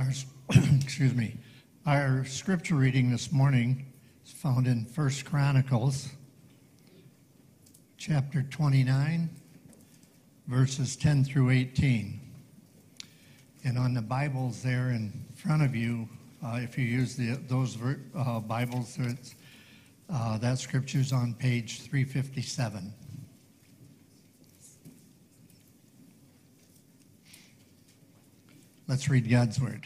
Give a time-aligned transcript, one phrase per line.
[0.00, 0.12] Our,
[0.80, 1.36] excuse me.
[1.84, 3.84] Our scripture reading this morning
[4.24, 6.08] is found in First Chronicles,
[7.98, 9.28] chapter 29,
[10.46, 12.18] verses 10 through 18.
[13.64, 16.08] And on the Bibles there in front of you,
[16.42, 17.76] uh, if you use the, those
[18.16, 18.98] uh, Bibles,
[20.08, 22.90] uh, that is on page 357.
[28.90, 29.84] Let's read God's word.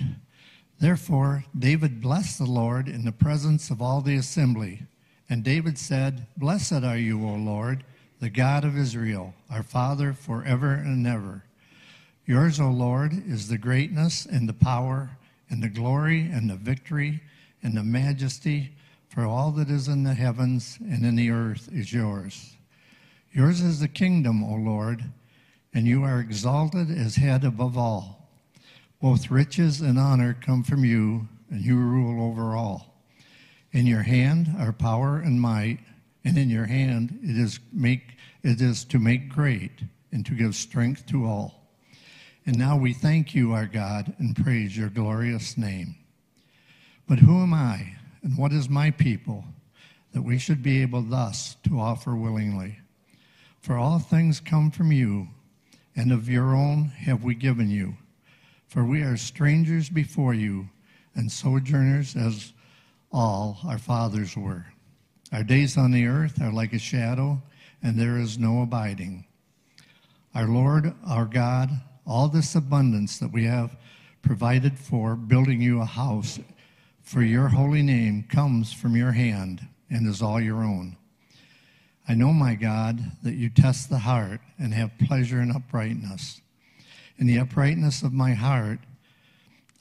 [0.81, 4.85] Therefore, David blessed the Lord in the presence of all the assembly.
[5.29, 7.85] And David said, Blessed are you, O Lord,
[8.21, 11.45] the God of Israel, our Father forever and ever.
[12.25, 15.11] Yours, O Lord, is the greatness and the power
[15.51, 17.21] and the glory and the victory
[17.63, 18.73] and the majesty,
[19.11, 22.57] for all that is in the heavens and in the earth is yours.
[23.33, 25.05] Yours is the kingdom, O Lord,
[25.75, 28.24] and you are exalted as head above all.
[29.05, 33.05] Both riches and honor come from you, and you rule over all.
[33.71, 35.81] In your hand are power and might,
[36.25, 40.55] and in your hand it is make it is to make great and to give
[40.55, 41.69] strength to all.
[42.47, 45.97] And now we thank you, our God, and praise your glorious name.
[47.07, 49.45] But who am I, and what is my people,
[50.15, 52.79] that we should be able thus to offer willingly?
[53.61, 55.29] For all things come from you,
[55.95, 57.99] and of your own have we given you
[58.75, 60.69] for we are strangers before you
[61.15, 62.53] and sojourners as
[63.13, 64.67] all our fathers were.
[65.33, 67.41] Our days on the earth are like a shadow,
[67.85, 69.27] and there is no abiding.
[70.35, 71.71] Our Lord, our God,
[72.05, 73.77] all this abundance that we have
[74.23, 76.41] provided for building you a house
[77.01, 80.97] for your holy name comes from your hand and is all your own.
[82.09, 86.41] I know, my God, that you test the heart and have pleasure in uprightness.
[87.17, 88.81] In the uprightness of my heart,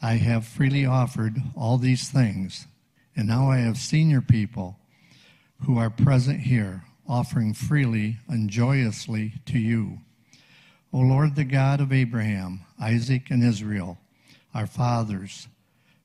[0.01, 2.67] I have freely offered all these things,
[3.15, 4.77] and now I have senior people
[5.65, 9.99] who are present here, offering freely and joyously to you.
[10.91, 13.97] O Lord, the God of Abraham, Isaac, and Israel,
[14.53, 15.47] our fathers,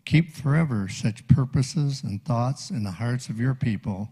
[0.07, 4.09] keep forever such purposes and thoughts in the hearts of your people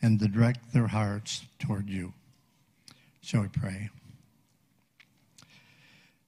[0.00, 2.14] and direct their hearts toward you.
[3.20, 3.90] Shall we pray?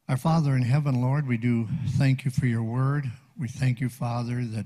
[0.08, 3.10] Our Father in heaven, Lord, we do thank you for your word.
[3.38, 4.64] We thank you, Father, that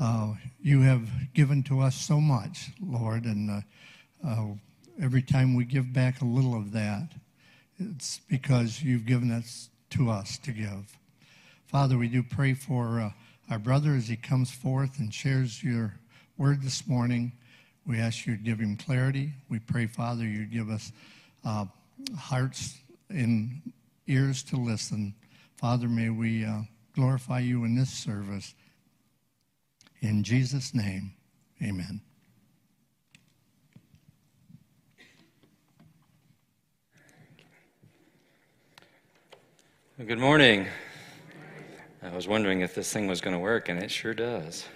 [0.00, 3.60] uh, you have given to us so much, Lord, and uh,
[4.26, 4.46] uh,
[5.00, 7.12] every time we give back a little of that,
[7.78, 10.98] it's because you've given us to us to give.
[11.66, 13.10] Father, we do pray for uh,
[13.48, 15.94] our brother as he comes forth and shares your
[16.38, 17.30] word this morning.
[17.86, 19.30] We ask you to give him clarity.
[19.48, 20.90] We pray, Father, you give us
[21.44, 21.66] uh,
[22.18, 22.78] hearts
[23.10, 23.62] in
[24.06, 25.14] ears to listen.
[25.56, 26.62] Father, may we uh,
[26.94, 28.54] glorify you in this service.
[30.00, 31.14] In Jesus' name,
[31.62, 32.00] amen.
[39.98, 40.66] Good morning.
[42.02, 44.66] I was wondering if this thing was going to work, and it sure does.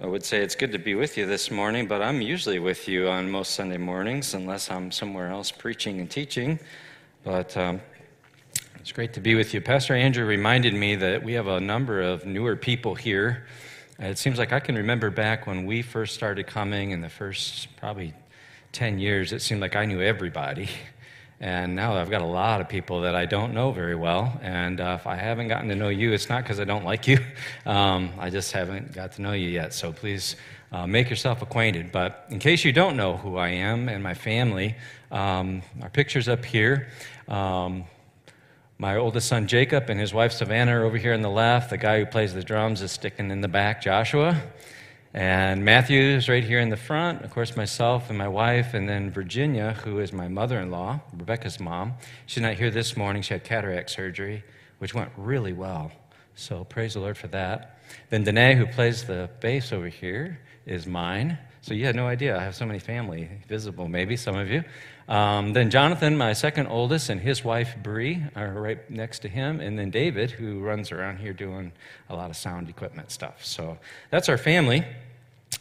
[0.00, 2.86] I would say it's good to be with you this morning, but I'm usually with
[2.86, 6.60] you on most Sunday mornings unless I'm somewhere else preaching and teaching.
[7.24, 7.80] But um,
[8.78, 9.62] it's great to be with you.
[9.62, 13.46] Pastor Andrew reminded me that we have a number of newer people here.
[13.98, 17.74] It seems like I can remember back when we first started coming in the first
[17.78, 18.12] probably
[18.72, 20.68] 10 years, it seemed like I knew everybody.
[21.42, 24.38] And now I've got a lot of people that I don't know very well.
[24.42, 27.08] And uh, if I haven't gotten to know you, it's not because I don't like
[27.08, 27.18] you.
[27.66, 29.72] Um, I just haven't got to know you yet.
[29.72, 30.36] So please
[30.72, 31.92] uh, make yourself acquainted.
[31.92, 34.74] But in case you don't know who I am and my family,
[35.10, 36.88] um, our picture's up here.
[37.28, 37.84] Um,
[38.78, 41.70] my oldest son Jacob and his wife Savannah are over here on the left.
[41.70, 44.40] The guy who plays the drums is sticking in the back, Joshua.
[45.14, 48.88] And Matthew is right here in the front, of course, myself and my wife, and
[48.88, 51.94] then Virginia, who is my mother in law, Rebecca's mom.
[52.24, 53.20] She's not here this morning.
[53.20, 54.42] She had cataract surgery,
[54.78, 55.92] which went really well.
[56.34, 57.78] So praise the Lord for that.
[58.08, 61.36] Then Danae, who plays the bass over here, is mine.
[61.60, 62.38] So you had no idea.
[62.38, 64.64] I have so many family visible, maybe some of you.
[65.08, 69.60] Um, then Jonathan, my second oldest, and his wife Bree are right next to him.
[69.60, 71.72] And then David, who runs around here doing
[72.08, 73.44] a lot of sound equipment stuff.
[73.44, 73.78] So
[74.10, 74.84] that's our family.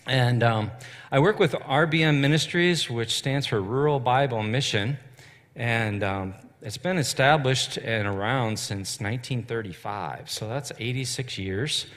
[0.08, 0.72] And um,
[1.12, 4.98] I work with RBM Ministries, which stands for Rural Bible Mission.
[5.56, 10.30] And um, it's been established and around since 1935.
[10.30, 11.88] So that's 86 years,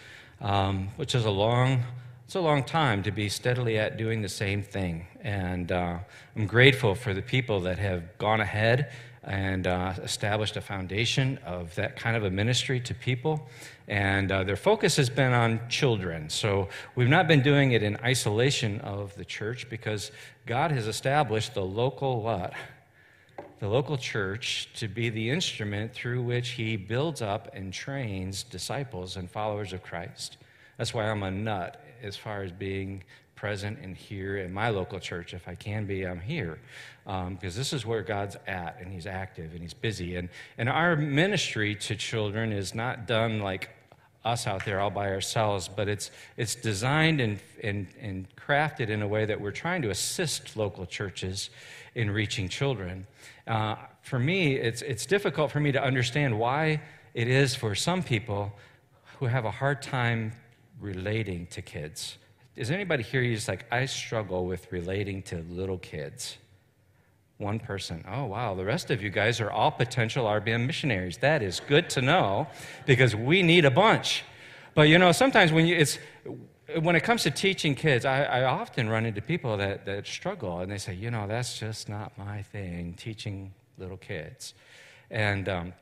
[0.41, 1.85] um, which is a long
[2.26, 5.06] It's a long time to be steadily at doing the same thing.
[5.20, 5.98] And uh,
[6.34, 8.90] I'm grateful for the people that have gone ahead
[9.22, 13.46] and uh, established a foundation of that kind of a ministry to people.
[13.88, 16.30] And uh, their focus has been on children.
[16.30, 20.10] So we've not been doing it in isolation of the church because
[20.46, 22.54] God has established the local what?
[23.60, 29.16] The local church to be the instrument through which He builds up and trains disciples
[29.16, 30.38] and followers of Christ.
[30.78, 33.02] That's why I'm a nut as far as being
[33.34, 35.34] present and here in my local church.
[35.34, 36.58] If I can be, I'm here.
[37.04, 40.16] Because um, this is where God's at, and He's active and He's busy.
[40.16, 43.70] And, and our ministry to children is not done like
[44.24, 49.02] us out there all by ourselves, but it's, it's designed and, and, and crafted in
[49.02, 51.50] a way that we're trying to assist local churches
[51.94, 53.06] in reaching children.
[53.46, 56.80] Uh, for me, it's, it's difficult for me to understand why
[57.12, 58.52] it is for some people
[59.18, 60.32] who have a hard time
[60.84, 62.19] relating to kids.
[62.54, 66.36] Is anybody here just like, I struggle with relating to little kids?
[67.38, 68.04] One person.
[68.08, 68.54] Oh, wow.
[68.54, 71.16] The rest of you guys are all potential RBM missionaries.
[71.19, 72.46] That is good to know
[72.86, 74.22] because we need a bunch.
[74.75, 75.98] But you know, sometimes when you, it's,
[76.81, 80.60] when it comes to teaching kids, I, I, often run into people that, that struggle
[80.60, 84.54] and they say, you know, that's just not my thing, teaching little kids.
[85.10, 85.72] And um,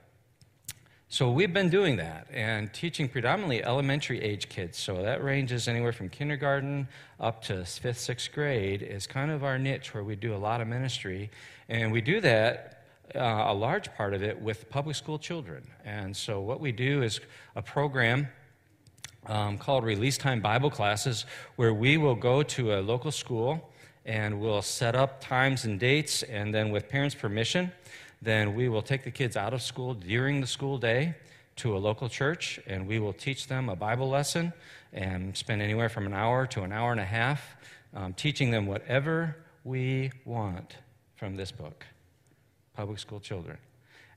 [1.13, 4.79] so we've been doing that and teaching predominantly elementary age kids.
[4.79, 6.89] So that ranges anywhere from kindergarten
[7.21, 10.63] up to fifth, sixth grade is kind of our niche where we do a lot
[10.63, 11.31] of ministry.
[11.69, 15.67] And we do that, uh, a large part of it, with public school children.
[15.85, 17.21] And so what we do is
[17.57, 18.29] a program
[19.27, 21.27] um, called Release Time Bible Classes
[21.57, 23.71] where we will go to a local school
[24.07, 27.71] and we'll set up times and dates and then with parents' permission
[28.23, 31.15] then we will take the kids out of school during the school day
[31.57, 34.53] to a local church and we will teach them a Bible lesson
[34.93, 37.57] and spend anywhere from an hour to an hour and a half
[37.95, 40.77] um, teaching them whatever we want
[41.17, 41.85] from this book
[42.75, 43.59] public school children.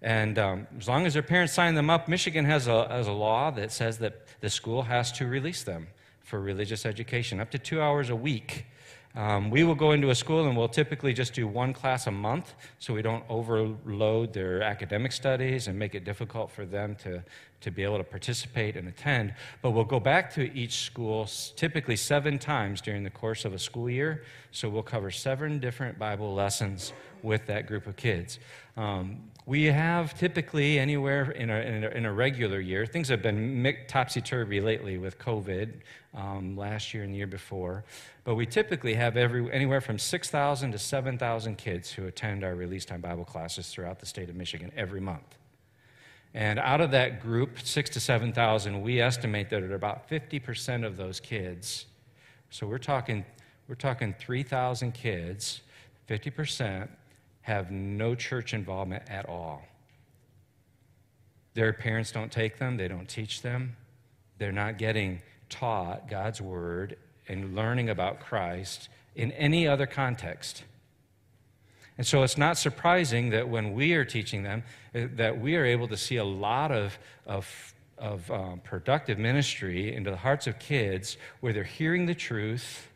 [0.02, 3.12] And um, as long as their parents sign them up, Michigan has a, has a
[3.12, 5.88] law that says that the school has to release them
[6.22, 8.66] for religious education up to two hours a week
[9.16, 12.12] um, we will go into a school and we'll typically just do one class a
[12.12, 17.24] month so we don't overload their academic studies and make it difficult for them to,
[17.62, 19.34] to be able to participate and attend.
[19.62, 23.60] But we'll go back to each school typically seven times during the course of a
[23.60, 24.24] school year.
[24.52, 26.92] So we'll cover seven different Bible lessons
[27.24, 28.40] with that group of kids.
[28.76, 33.22] Um, we have typically anywhere in a, in a, in a regular year, things have
[33.22, 35.72] been topsy turvy lately with COVID
[36.16, 37.84] um, last year and the year before,
[38.24, 42.86] but we typically have every, anywhere from 6,000 to 7,000 kids who attend our release
[42.86, 45.38] time Bible classes throughout the state of Michigan every month.
[46.34, 50.98] And out of that group, six to 7,000, we estimate that at about 50% of
[50.98, 51.86] those kids,
[52.50, 53.26] so we're talking,
[53.68, 55.62] we're talking 3,000 kids,
[56.10, 56.88] 50%
[57.42, 59.62] have no church involvement at all.
[61.54, 63.76] Their parents don't take them, they don't teach them,
[64.38, 65.22] they're not getting
[65.60, 66.98] taught God's word
[67.28, 70.64] and learning about Christ in any other context.
[71.98, 74.64] And so it's not surprising that when we are teaching them,
[74.94, 79.96] eh, that we are able to see a lot of, of, of um, productive ministry
[79.96, 82.90] into the hearts of kids where they're hearing the truth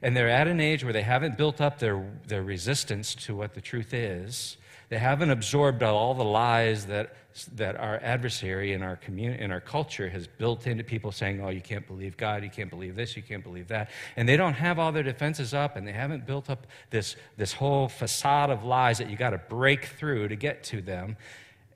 [0.00, 3.54] and they're at an age where they haven't built up their, their resistance to what
[3.54, 4.56] the truth is.
[4.88, 7.14] They haven't absorbed all the lies that,
[7.46, 11.48] that our adversary in our, community, in our culture has built into people saying, oh,
[11.48, 13.90] you can't believe God, you can't believe this, you can't believe that.
[14.16, 17.52] And they don't have all their defenses up, and they haven't built up this, this
[17.52, 21.16] whole facade of lies that you got to break through to get to them.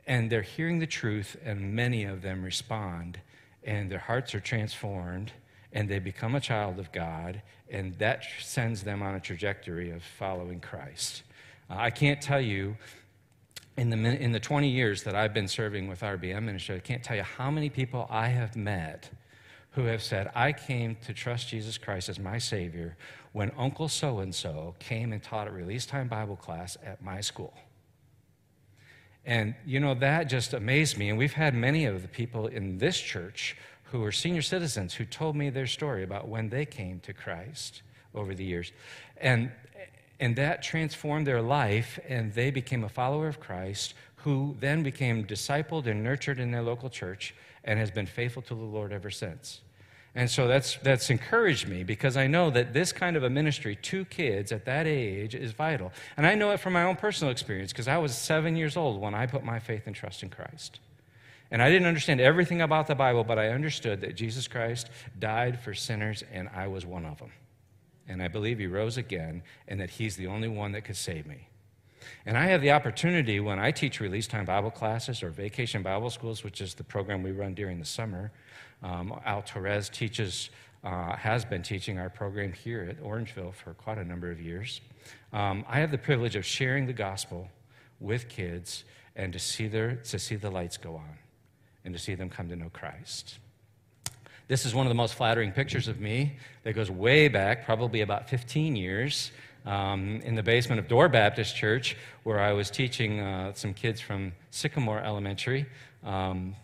[0.07, 3.21] And they're hearing the truth, and many of them respond,
[3.62, 5.33] and their hearts are transformed
[5.73, 7.40] and they become a child of God,
[7.71, 11.23] and that sends them on a trajectory of following Christ.
[11.71, 12.76] Uh, I can't tell you,
[13.76, 17.02] in the, in the 20 years that I've been serving with RBM ministry, I can't
[17.02, 19.11] tell you how many people I have met
[19.71, 22.97] who have said, I came to trust Jesus Christ as my Savior
[23.33, 27.23] when Uncle so and so came and taught a release time Bible class at my
[27.23, 27.55] school.
[29.25, 31.09] And, you know, that just amazed me.
[31.09, 35.05] And we've had many of the people in this church who are senior citizens who
[35.05, 37.83] told me their story about when they came to Christ
[38.14, 38.73] over the years.
[39.19, 39.50] And,
[40.23, 45.26] and that transformed their life, and they became a follower of Christ who then became
[45.26, 49.11] discipled and nurtured in their local church and has been faithful to the Lord ever
[49.11, 49.62] since.
[50.14, 53.75] And so that's, that's encouraged me because I know that this kind of a ministry
[53.75, 55.91] to kids at that age is vital.
[56.17, 59.00] And I know it from my own personal experience because I was seven years old
[59.00, 60.79] when I put my faith and trust in Christ.
[61.50, 64.88] And I didn't understand everything about the Bible, but I understood that Jesus Christ
[65.19, 67.33] died for sinners, and I was one of them.
[68.09, 71.26] And I believe he rose again, and that he's the only one that could save
[71.26, 71.49] me.
[72.26, 76.11] And I have the opportunity when I teach release time Bible classes or vacation Bible
[76.11, 78.32] schools, which is the program we run during the summer.
[78.82, 80.50] Um, Al Torres teaches,
[80.85, 84.80] uh, has been teaching our program here at Orangeville for quite a number of years.
[85.32, 87.49] Um, I have the privilege of sharing the gospel
[88.00, 91.18] with kids and to see, their, to see the lights go on
[91.85, 93.38] and to see them come to know Christ.
[94.52, 98.02] This is one of the most flattering pictures of me that goes way back, probably
[98.02, 99.30] about 15 years,
[99.64, 103.99] um, in the basement of Dorr Baptist Church, where I was teaching uh, some kids
[103.99, 105.64] from Sycamore Elementary.
[106.04, 106.54] Um,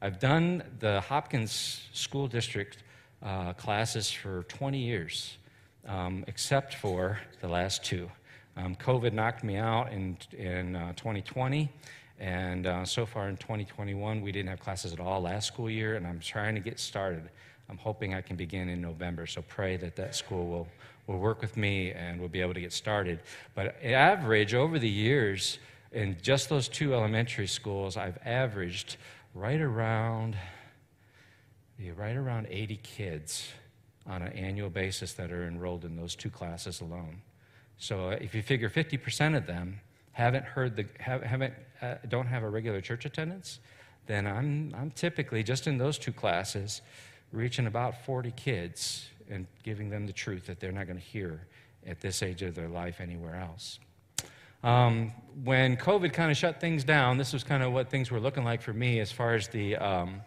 [0.00, 2.84] I've done the Hopkins School District
[3.20, 5.38] uh, classes for 20 years,
[5.88, 8.08] um, except for the last two.
[8.56, 11.68] Um, COVID knocked me out in, in uh, 2020,
[12.18, 15.96] and uh, so far in 2021, we didn't have classes at all last school year,
[15.96, 17.28] and I'm trying to get started.
[17.70, 20.68] I'm hoping I can begin in November, so pray that that school will,
[21.06, 23.20] will work with me and we'll be able to get started.
[23.54, 25.58] But average over the years,
[25.92, 28.96] in just those two elementary schools, I've averaged
[29.34, 30.36] right around,
[31.96, 33.48] right around 80 kids
[34.06, 37.20] on an annual basis that are enrolled in those two classes alone.
[37.76, 39.80] So uh, if you figure 50% of them
[40.12, 43.60] haven't heard the, haven't, uh, don't have a regular church attendance,
[44.06, 46.82] then I'm, I'm typically, just in those two classes,
[47.32, 51.46] reaching about 40 kids and giving them the truth that they're not going to hear
[51.86, 53.78] at this age of their life anywhere else.
[54.64, 55.12] Um,
[55.44, 58.44] when COVID kind of shut things down, this was kind of what things were looking
[58.44, 60.20] like for me as far as the, um,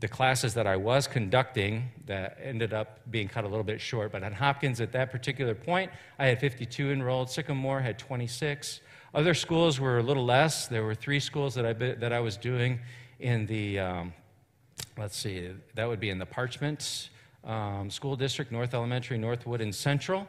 [0.00, 4.12] the classes that I was conducting that ended up being cut a little bit short.
[4.12, 7.30] But at Hopkins, at that particular point, I had 52 enrolled.
[7.30, 8.80] Sycamore had 26.
[9.16, 10.66] Other schools were a little less.
[10.66, 12.80] There were three schools that I, that I was doing
[13.18, 14.12] in the, um,
[14.98, 17.08] let's see, that would be in the Parchment
[17.42, 20.28] um, School District, North Elementary, Northwood, and Central.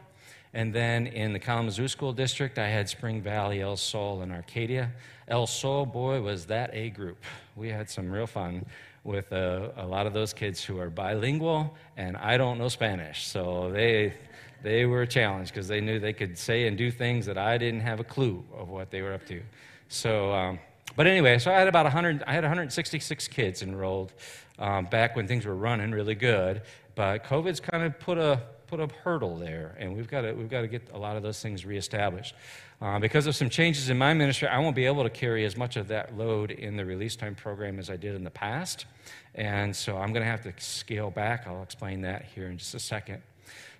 [0.54, 4.90] And then in the Kalamazoo School District, I had Spring Valley, El Sol, and Arcadia.
[5.28, 7.22] El Sol, boy, was that a group.
[7.56, 8.64] We had some real fun
[9.04, 13.26] with a, a lot of those kids who are bilingual, and I don't know Spanish.
[13.26, 14.14] So they,
[14.62, 17.58] they were a challenge because they knew they could say and do things that I
[17.58, 19.42] didn't have a clue of what they were up to.
[19.88, 20.58] So, um,
[20.96, 24.12] but anyway, so I had about 100, I had 166 kids enrolled
[24.58, 26.62] um, back when things were running really good.
[26.94, 30.50] But COVID's kind of put a put a hurdle there, and we've got to we've
[30.50, 32.34] got to get a lot of those things reestablished.
[32.80, 35.56] Uh, because of some changes in my ministry, I won't be able to carry as
[35.56, 38.86] much of that load in the release time program as I did in the past.
[39.34, 41.46] And so I'm going to have to scale back.
[41.46, 43.22] I'll explain that here in just a second.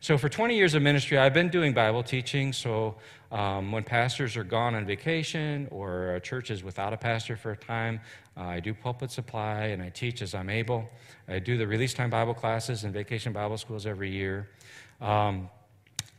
[0.00, 2.52] So, for 20 years of ministry, I've been doing Bible teaching.
[2.52, 2.96] So,
[3.30, 7.52] um, when pastors are gone on vacation or a church is without a pastor for
[7.52, 8.00] a time,
[8.37, 10.88] uh, I do pulpit supply and I teach as I'm able.
[11.26, 14.48] I do the release time Bible classes and vacation Bible schools every year.
[15.00, 15.50] Um,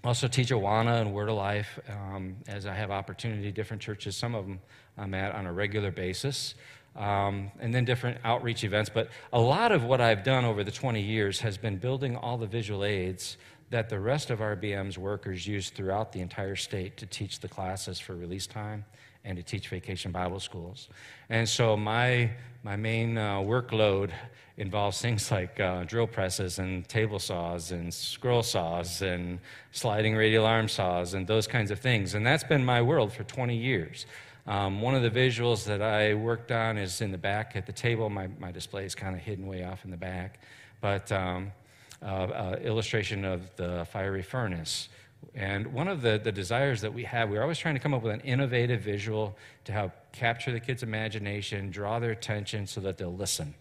[0.03, 3.51] also teach Awana and Word of Life um, as I have opportunity.
[3.51, 4.59] Different churches, some of them
[4.97, 6.55] I'm at on a regular basis,
[6.99, 8.89] um, and then different outreach events.
[8.93, 12.37] But a lot of what I've done over the 20 years has been building all
[12.37, 13.37] the visual aids
[13.71, 17.99] that the rest of RBM's workers use throughout the entire state to teach the classes
[17.99, 18.83] for release time
[19.23, 20.89] and to teach vacation Bible schools.
[21.29, 22.31] And so my,
[22.63, 24.11] my main uh, workload
[24.57, 29.39] involves things like uh, drill presses and table saws and scroll saws and
[29.71, 32.13] sliding radial arm saws and those kinds of things.
[32.13, 34.05] And that's been my world for 20 years.
[34.49, 37.71] Um, one of the visuals that I worked on is in the back at the
[37.71, 38.09] table.
[38.09, 40.41] My, my display is kind of hidden way off in the back.
[40.81, 41.53] But um,
[42.01, 44.89] uh, uh, illustration of the fiery furnace
[45.35, 48.01] and one of the, the desires that we have, we're always trying to come up
[48.01, 52.97] with an innovative visual to help capture the kids' imagination, draw their attention so that
[52.97, 53.53] they'll listen.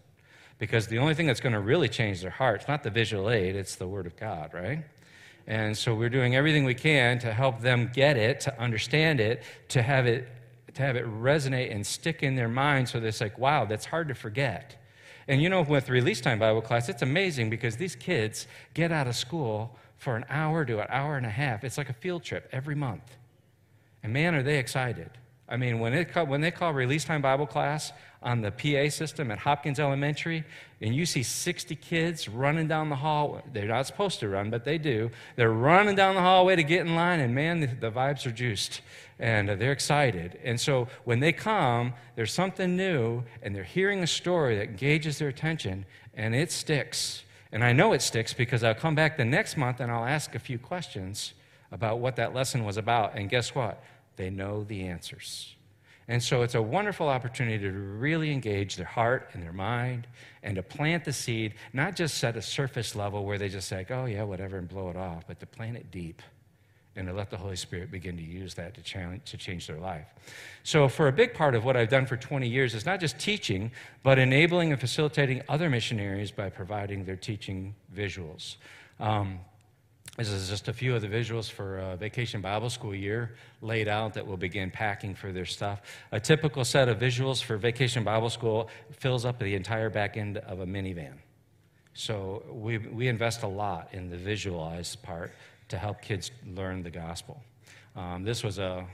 [0.57, 3.29] Because the only thing that's going to really change their heart, it's not the visual
[3.29, 4.83] aid, it's the Word of God, right?
[5.47, 9.43] And so we're doing everything we can to help them get it, to understand it,
[9.69, 10.27] to have it,
[10.75, 14.07] to have it resonate and stick in their mind so it's like, wow, that's hard
[14.07, 14.75] to forget.
[15.27, 19.07] And you know, with release time Bible class, it's amazing because these kids get out
[19.07, 21.63] of school for an hour to an hour and a half.
[21.63, 23.03] It's like a field trip every month.
[24.01, 25.11] And man, are they excited.
[25.47, 29.31] I mean, when, it, when they call release time Bible class on the PA system
[29.31, 30.43] at Hopkins Elementary,
[30.79, 34.63] and you see 60 kids running down the hall, they're not supposed to run, but
[34.63, 35.09] they do.
[35.35, 38.31] They're running down the hallway to get in line, and man, the, the vibes are
[38.31, 38.81] juiced,
[39.19, 40.39] and they're excited.
[40.43, 45.19] And so when they come, there's something new, and they're hearing a story that engages
[45.19, 47.23] their attention, and it sticks.
[47.51, 50.35] And I know it sticks because I'll come back the next month and I'll ask
[50.35, 51.33] a few questions
[51.71, 53.15] about what that lesson was about.
[53.15, 53.83] And guess what?
[54.17, 55.55] They know the answers.
[56.07, 60.07] And so it's a wonderful opportunity to really engage their heart and their mind
[60.41, 63.85] and to plant the seed, not just at a surface level where they just say,
[63.89, 66.21] oh, yeah, whatever, and blow it off, but to plant it deep
[66.99, 69.79] and to let the Holy Spirit begin to use that to, challenge, to change their
[69.79, 70.05] life.
[70.63, 73.17] So, for a big part of what I've done for 20 years is not just
[73.17, 73.71] teaching,
[74.03, 78.57] but enabling and facilitating other missionaries by providing their teaching visuals.
[78.99, 79.39] Um,
[80.17, 83.87] this is just a few of the visuals for a Vacation Bible School year laid
[83.87, 85.81] out that will begin packing for their stuff.
[86.11, 90.37] A typical set of visuals for Vacation Bible School fills up the entire back end
[90.39, 91.13] of a minivan.
[91.93, 95.31] So we, we invest a lot in the visualized part
[95.69, 97.41] to help kids learn the gospel.
[97.95, 98.85] Um, this was a,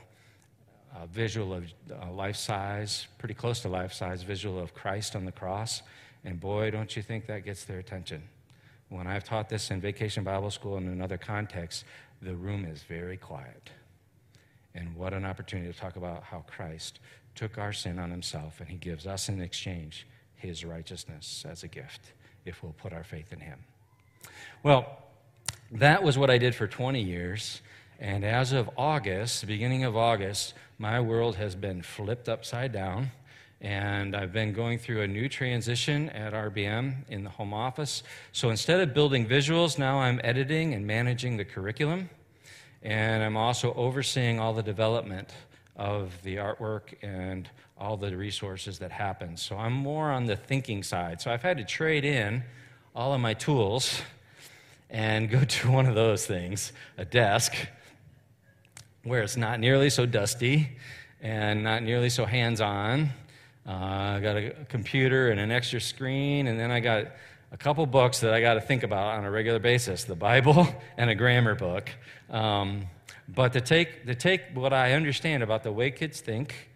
[0.96, 5.26] a visual of uh, life size, pretty close to life size, visual of Christ on
[5.26, 5.82] the cross.
[6.24, 8.24] And boy, don't you think that gets their attention.
[8.90, 11.84] When I've taught this in vacation Bible school and in other contexts,
[12.22, 13.70] the room is very quiet.
[14.74, 17.00] And what an opportunity to talk about how Christ
[17.34, 21.68] took our sin on himself and he gives us in exchange his righteousness as a
[21.68, 22.14] gift
[22.46, 23.60] if we'll put our faith in him.
[24.64, 25.05] Well,
[25.72, 27.62] that was what I did for 20 years.
[28.00, 33.12] And as of August, beginning of August, my world has been flipped upside down
[33.62, 38.04] and I've been going through a new transition at RBM in the home office.
[38.32, 42.10] So instead of building visuals, now I'm editing and managing the curriculum,
[42.84, 45.34] and I'm also overseeing all the development
[45.76, 49.36] of the artwork and all the resources that happen.
[49.36, 51.22] So I'm more on the thinking side.
[51.22, 52.44] So I've had to trade in
[52.96, 54.02] all of my tools
[54.90, 57.54] and go to one of those things, a desk,
[59.04, 60.78] where it's not nearly so dusty
[61.22, 63.12] and not nearly so hands on
[63.68, 63.72] uh,
[64.18, 67.08] I got a computer and an extra screen, and then I got
[67.52, 70.68] a couple books that I got to think about on a regular basis the Bible
[70.98, 71.90] and a grammar book.
[72.30, 72.86] Um,
[73.28, 76.70] but to take, to take what I understand about the way kids think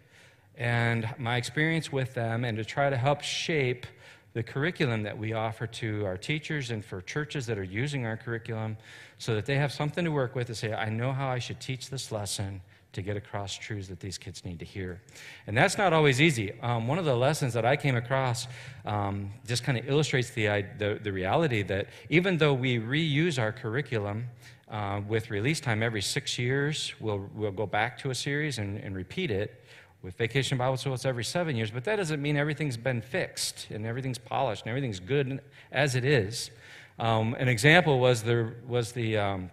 [0.56, 3.86] and my experience with them and to try to help shape
[4.32, 8.16] the curriculum that we offer to our teachers and for churches that are using our
[8.16, 8.76] curriculum
[9.18, 11.60] so that they have something to work with to say, I know how I should
[11.60, 12.60] teach this lesson
[12.92, 15.00] to get across truths that these kids need to hear.
[15.46, 16.52] And that's not always easy.
[16.60, 18.48] Um, one of the lessons that I came across
[18.84, 20.46] um, just kind of illustrates the,
[20.78, 24.26] the, the, reality that even though we reuse our curriculum
[24.68, 28.78] uh, with release time every six years, we'll, we'll go back to a series and,
[28.78, 29.64] and repeat it.
[30.02, 33.68] With Vacation Bible School, it's every seven years, but that doesn't mean everything's been fixed
[33.70, 36.50] and everything's polished and everything's good as it is.
[36.98, 39.50] Um, an example was, there, was the um,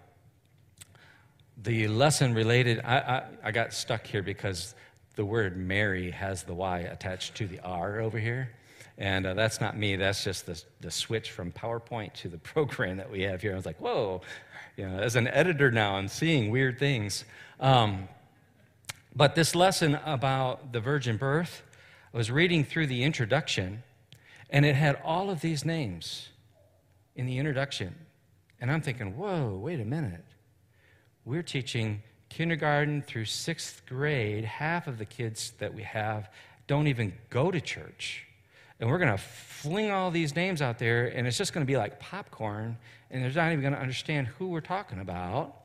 [1.62, 4.74] the lesson related, I, I, I, got stuck here because
[5.16, 8.50] the word Mary has the Y attached to the R over here.
[8.96, 12.96] And uh, that's not me, that's just the, the switch from PowerPoint to the program
[12.96, 13.52] that we have here.
[13.52, 14.22] I was like, whoa,
[14.76, 17.24] you know, as an editor now, I'm seeing weird things.
[17.58, 18.08] Um,
[19.14, 21.62] but this lesson about the virgin birth,
[22.12, 23.82] I was reading through the introduction,
[24.50, 26.28] and it had all of these names
[27.14, 27.94] in the introduction.
[28.60, 30.24] And I'm thinking, whoa, wait a minute
[31.28, 34.46] we're teaching kindergarten through sixth grade.
[34.46, 36.30] Half of the kids that we have
[36.66, 38.24] don't even go to church.
[38.80, 41.70] And we're going to fling all these names out there, and it's just going to
[41.70, 42.78] be like popcorn,
[43.10, 45.57] and they're not even going to understand who we're talking about.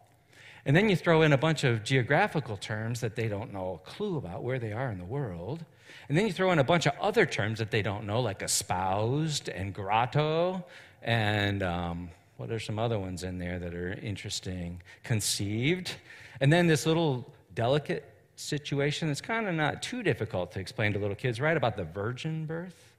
[0.66, 3.90] And then you throw in a bunch of geographical terms that they don't know a
[3.90, 5.66] clue about where they are in the world.
[6.08, 8.42] And then you throw in a bunch of other terms that they don't know, like
[8.42, 10.64] espoused and grotto
[11.04, 14.82] and um, what are some other ones in there that are interesting?
[15.04, 15.96] Conceived.
[16.40, 21.00] And then this little delicate situation that's kind of not too difficult to explain to
[21.00, 21.56] little kids, right?
[21.56, 22.94] About the virgin birth.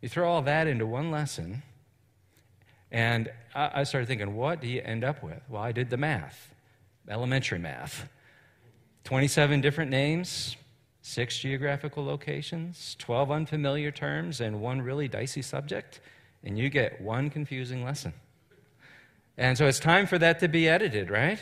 [0.00, 1.62] You throw all that into one lesson,
[2.90, 5.40] and I started thinking, what do you end up with?
[5.48, 6.54] Well, I did the math,
[7.08, 8.08] elementary math.
[9.04, 10.56] 27 different names,
[11.02, 16.00] six geographical locations, 12 unfamiliar terms, and one really dicey subject,
[16.44, 18.12] and you get one confusing lesson.
[19.38, 21.38] And so it's time for that to be edited, right?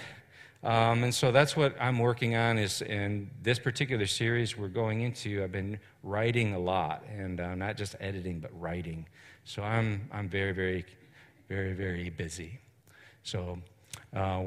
[0.63, 5.03] Um, and so that's what I'm working on is in this particular series we're going
[5.03, 9.07] into, I've been writing a lot and uh, not just editing, but writing.
[9.45, 10.85] So I'm, I'm very, very,
[11.49, 12.59] very, very busy.
[13.23, 13.59] So
[14.15, 14.45] uh,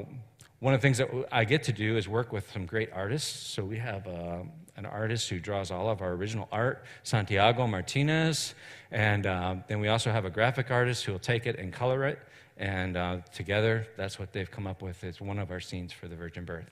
[0.60, 3.48] one of the things that I get to do is work with some great artists.
[3.48, 4.40] So we have uh,
[4.76, 8.56] an artist who draws all of our original art, Santiago Martinez.
[8.92, 12.06] And uh, then we also have a graphic artist who will take it and color
[12.06, 12.20] it.
[12.58, 16.10] And uh, together, that's what they've come up with as one of our scenes for
[16.10, 16.70] the virgin birth.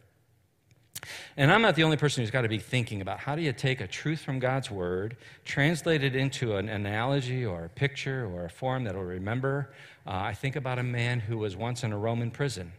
[1.37, 3.53] And I'm not the only person who's got to be thinking about how do you
[3.53, 8.45] take a truth from God's word, translate it into an analogy or a picture or
[8.45, 9.69] a form that'll remember.
[10.05, 12.73] Uh, I think about a man who was once in a Roman prison.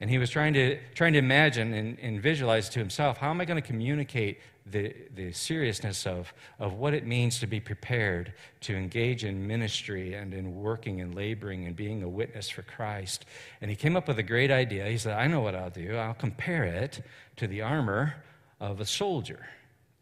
[0.00, 3.40] And he was trying to, trying to imagine and, and visualize to himself how am
[3.40, 4.38] I going to communicate
[4.70, 10.14] the, the seriousness of, of what it means to be prepared to engage in ministry
[10.14, 13.24] and in working and laboring and being a witness for Christ.
[13.60, 14.86] And he came up with a great idea.
[14.86, 15.96] He said, I know what I'll do.
[15.96, 17.02] I'll compare it
[17.36, 18.14] to the armor
[18.60, 19.46] of a soldier.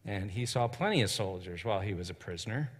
[0.04, 2.70] And he saw plenty of soldiers while he was a prisoner.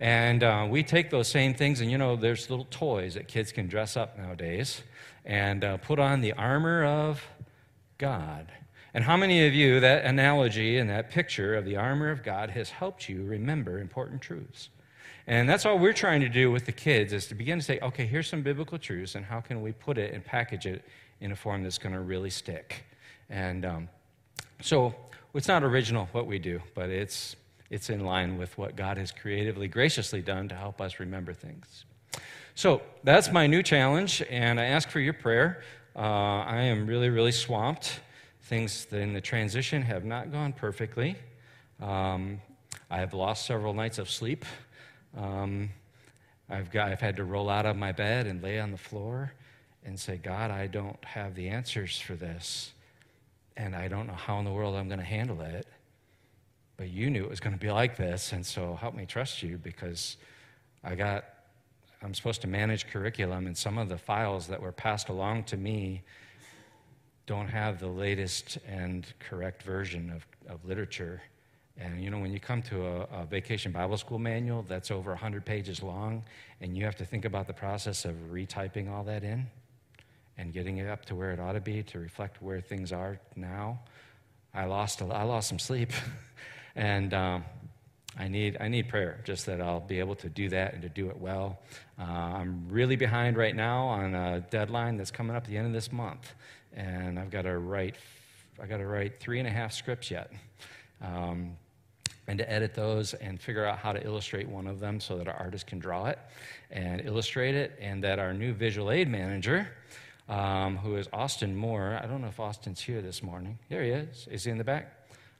[0.00, 3.52] And uh, we take those same things, and you know, there's little toys that kids
[3.52, 4.82] can dress up nowadays
[5.24, 7.22] and uh, put on the armor of
[7.98, 8.52] God.
[8.92, 12.50] And how many of you, that analogy and that picture of the armor of God
[12.50, 14.68] has helped you remember important truths?
[15.26, 17.78] And that's all we're trying to do with the kids is to begin to say,
[17.80, 20.84] okay, here's some biblical truths, and how can we put it and package it
[21.20, 22.84] in a form that's going to really stick?
[23.30, 23.88] And um,
[24.60, 24.94] so
[25.32, 27.36] it's not original what we do, but it's,
[27.70, 31.86] it's in line with what God has creatively, graciously done to help us remember things.
[32.56, 35.64] So that's my new challenge, and I ask for your prayer.
[35.96, 37.98] Uh, I am really, really swamped.
[38.42, 41.16] Things in the transition have not gone perfectly.
[41.80, 42.40] Um,
[42.88, 44.44] I have lost several nights of sleep.
[45.16, 45.70] Um,
[46.48, 49.32] I've, got, I've had to roll out of my bed and lay on the floor
[49.84, 52.72] and say, God, I don't have the answers for this.
[53.56, 55.66] And I don't know how in the world I'm going to handle it.
[56.76, 58.32] But you knew it was going to be like this.
[58.32, 60.18] And so help me trust you because
[60.84, 61.24] I got,
[62.04, 65.56] I'm supposed to manage curriculum, and some of the files that were passed along to
[65.56, 66.02] me
[67.26, 71.22] don't have the latest and correct version of, of literature.
[71.78, 75.12] And you know, when you come to a, a, vacation Bible school manual that's over
[75.12, 76.22] 100 pages long,
[76.60, 79.46] and you have to think about the process of retyping all that in
[80.36, 83.18] and getting it up to where it ought to be to reflect where things are
[83.34, 83.80] now,
[84.52, 85.90] I lost, a, I lost some sleep.
[86.76, 87.44] and um,
[88.16, 90.88] I need, I need prayer, just that I'll be able to do that and to
[90.88, 91.58] do it well.
[91.98, 95.66] Uh, I'm really behind right now on a deadline that's coming up at the end
[95.66, 96.32] of this month
[96.76, 97.96] and I've got to write,
[98.62, 100.30] I got to write three and a half scripts yet.
[101.00, 101.56] Um,
[102.26, 105.28] and to edit those and figure out how to illustrate one of them so that
[105.28, 106.18] our artist can draw it
[106.70, 109.68] and illustrate it, and that our new visual aid manager,
[110.28, 113.58] um, who is Austin Moore, I don't know if Austin's here this morning.
[113.68, 114.26] There he is.
[114.30, 114.90] Is he in the back?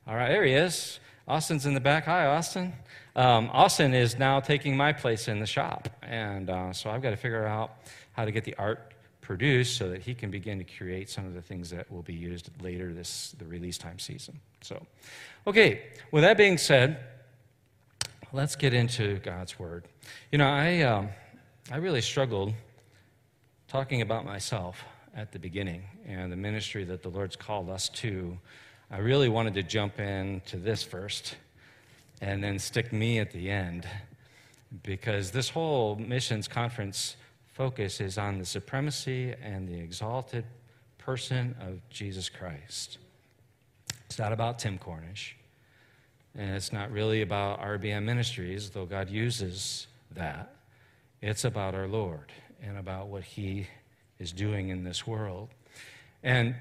[0.06, 1.00] All right, there he is.
[1.26, 2.04] Austin's in the back.
[2.04, 2.74] Hi, Austin.
[3.16, 7.10] Um, Austin is now taking my place in the shop, and uh, so I've got
[7.10, 7.70] to figure out
[8.12, 11.32] how to get the art produced so that he can begin to create some of
[11.32, 14.38] the things that will be used later this the release time season.
[14.60, 14.84] So,
[15.46, 17.00] okay, with that being said,
[18.34, 19.84] let's get into God's word.
[20.30, 21.08] You know, I um,
[21.72, 22.52] I really struggled
[23.66, 24.84] talking about myself
[25.16, 28.37] at the beginning and the ministry that the Lord's called us to.
[28.90, 31.37] I really wanted to jump into this first
[32.20, 33.87] and then stick me at the end
[34.83, 37.16] because this whole missions conference
[37.47, 40.44] focus is on the supremacy and the exalted
[40.99, 42.99] person of Jesus Christ.
[44.07, 45.37] It's not about Tim Cornish,
[46.37, 50.57] and it's not really about RBM Ministries, though God uses that.
[51.23, 53.66] It's about our Lord and about what He
[54.18, 55.51] is doing in this world.
[56.23, 56.55] And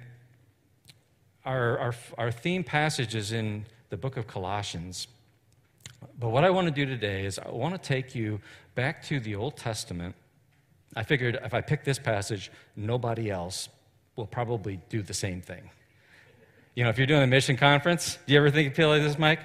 [1.45, 5.07] our, our, our theme passage is in the book of Colossians.
[6.19, 8.39] But what I want to do today is I want to take you
[8.75, 10.15] back to the Old Testament
[10.95, 13.69] I figured if I pick this passage, nobody else
[14.15, 15.69] will probably do the same thing.
[16.75, 19.17] You know, if you're doing a mission conference, do you ever think feel like this,
[19.17, 19.39] Mike?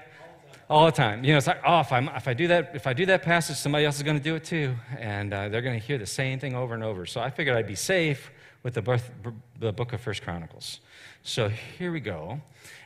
[0.68, 1.24] All the time.
[1.24, 3.22] You know, it's like, oh, if, I'm, if I do that, if I do that
[3.22, 5.96] passage, somebody else is going to do it too, and uh, they're going to hear
[5.96, 7.06] the same thing over and over.
[7.06, 8.30] So I figured I'd be safe
[8.62, 9.10] with the, birth,
[9.58, 10.80] the book of First Chronicles.
[11.22, 12.40] So here we go.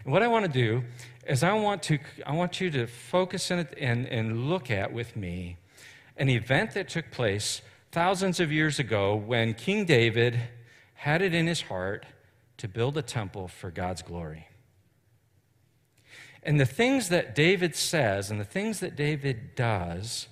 [0.05, 0.85] And what I want to do
[1.27, 4.92] is I want to I want you to focus in it and, and look at
[4.92, 5.57] with me
[6.16, 10.40] an event that took place thousands of years ago when King David
[10.95, 12.07] had it in his heart
[12.59, 14.49] to build a temple for God's glory.
[16.42, 20.29] And the things that David says and the things that David does,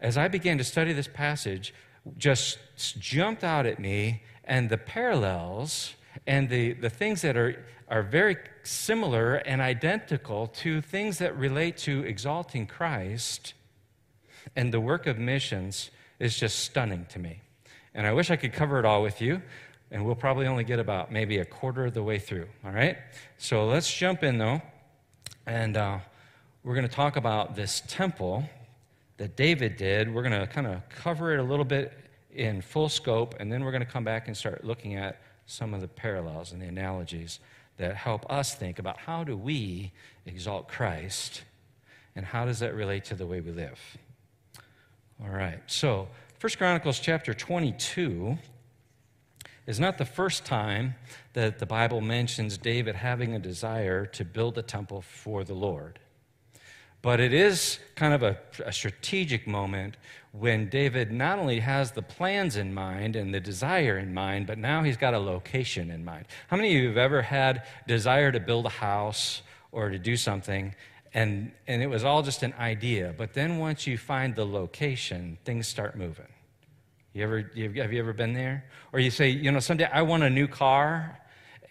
[0.00, 1.74] as I began to study this passage,
[2.16, 2.58] just
[2.98, 5.94] jumped out at me, and the parallels
[6.26, 11.76] and the, the things that are, are very similar and identical to things that relate
[11.78, 13.54] to exalting Christ
[14.56, 17.40] and the work of missions is just stunning to me.
[17.94, 19.42] And I wish I could cover it all with you,
[19.90, 22.96] and we'll probably only get about maybe a quarter of the way through, all right?
[23.38, 24.62] So let's jump in, though,
[25.46, 25.98] and uh,
[26.62, 28.48] we're going to talk about this temple
[29.16, 30.12] that David did.
[30.12, 31.92] We're going to kind of cover it a little bit
[32.32, 35.20] in full scope, and then we're going to come back and start looking at
[35.50, 37.40] some of the parallels and the analogies
[37.76, 39.90] that help us think about how do we
[40.24, 41.42] exalt Christ
[42.14, 43.80] and how does that relate to the way we live.
[45.20, 45.60] All right.
[45.66, 46.08] So,
[46.38, 48.38] First Chronicles chapter 22.
[49.66, 50.94] is not the first time
[51.32, 55.98] that the Bible mentions David having a desire to build a temple for the Lord.
[57.02, 59.96] But it is kind of a, a, strategic moment
[60.32, 64.58] when David not only has the plans in mind and the desire in mind, but
[64.58, 66.26] now he's got a location in mind.
[66.48, 70.16] How many of you have ever had desire to build a house or to do
[70.16, 70.74] something,
[71.14, 75.36] and, and it was all just an idea, but then once you find the location,
[75.44, 76.28] things start moving?
[77.12, 78.64] You ever, have you ever been there?
[78.92, 81.18] Or you say, you know, someday I want a new car,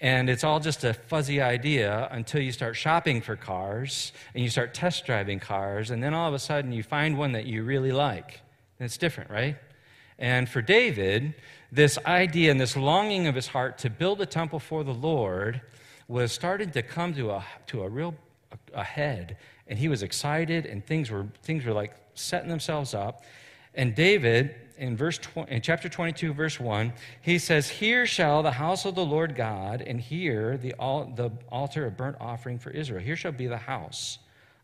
[0.02, 4.50] and it's all just a fuzzy idea until you start shopping for cars and you
[4.50, 7.64] start test driving cars, and then all of a sudden you find one that you
[7.64, 8.42] really like.
[8.80, 9.58] And it's different, right?
[10.18, 11.36] And for David,
[11.72, 15.62] this idea and this longing of his heart to build a temple for the Lord
[16.08, 18.16] was starting to come to a, to a real
[18.74, 19.38] a head.
[19.68, 23.24] And he was excited, and things were, things were like setting themselves up.
[23.76, 28.86] And David, in, verse in chapter 22, verse 1, he says, Here shall the house
[28.86, 30.74] of the Lord God, and here the,
[31.16, 33.02] the altar of burnt offering for Israel.
[33.02, 34.18] Here shall be the house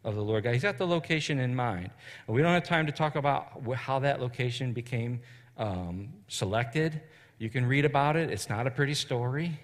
[0.06, 0.54] of the Lord God.
[0.54, 1.90] He's got the location in mind.
[2.28, 5.20] We don't have time to talk about how that location became
[5.58, 7.02] um, selected.
[7.40, 8.30] You can read about it.
[8.30, 9.60] It's not a pretty story,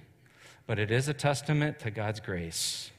[0.65, 2.89] but it is a testament to God's grace.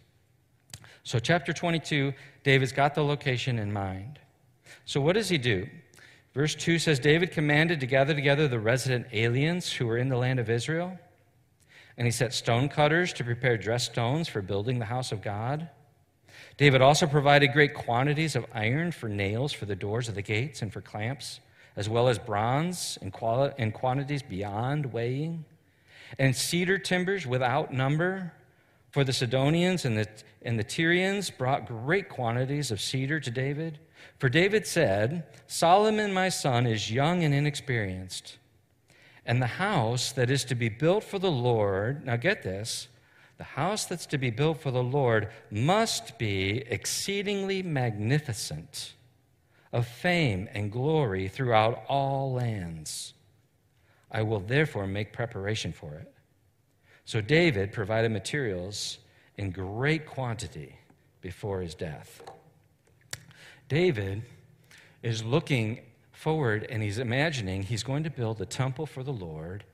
[1.02, 4.20] So, chapter 22, David's got the location in mind.
[4.84, 5.66] So, what does he do?
[6.34, 10.16] Verse 2 says David commanded to gather together the resident aliens who were in the
[10.16, 10.96] land of Israel.
[11.98, 15.68] And he set stone cutters to prepare dressed stones for building the house of God.
[16.56, 20.62] David also provided great quantities of iron for nails for the doors of the gates
[20.62, 21.40] and for clamps,
[21.76, 25.44] as well as bronze in, quali- in quantities beyond weighing,
[26.18, 28.32] and cedar timbers without number.
[28.90, 30.06] For the Sidonians and the,
[30.42, 33.78] and the Tyrians brought great quantities of cedar to David
[34.18, 38.38] for David said, Solomon, my son, is young and inexperienced.
[39.26, 42.88] And the house that is to be built for the Lord, now get this,
[43.42, 48.92] the house that's to be built for the Lord must be exceedingly magnificent,
[49.72, 53.14] of fame and glory throughout all lands.
[54.12, 56.14] I will therefore make preparation for it.
[57.04, 58.98] So David provided materials
[59.36, 60.76] in great quantity
[61.20, 62.22] before his death.
[63.68, 64.22] David
[65.02, 65.80] is looking
[66.12, 69.64] forward and he's imagining he's going to build a temple for the Lord.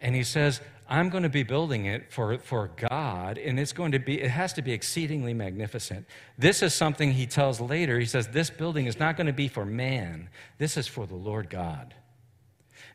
[0.00, 3.92] And he says, I'm going to be building it for, for God, and it's going
[3.92, 6.04] to be, it has to be exceedingly magnificent.
[6.36, 8.00] This is something he tells later.
[8.00, 11.14] He says, This building is not going to be for man, this is for the
[11.14, 11.94] Lord God.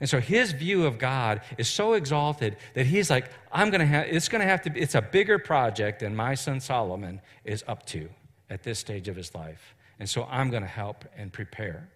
[0.02, 3.88] And so his view of God is so exalted that he's like, I'm going to
[3.88, 7.22] have, it's going to have to be, it's a bigger project than my son Solomon
[7.46, 8.10] is up to
[8.50, 9.74] at this stage of his life.
[9.98, 11.90] And so I'm going to help and prepare.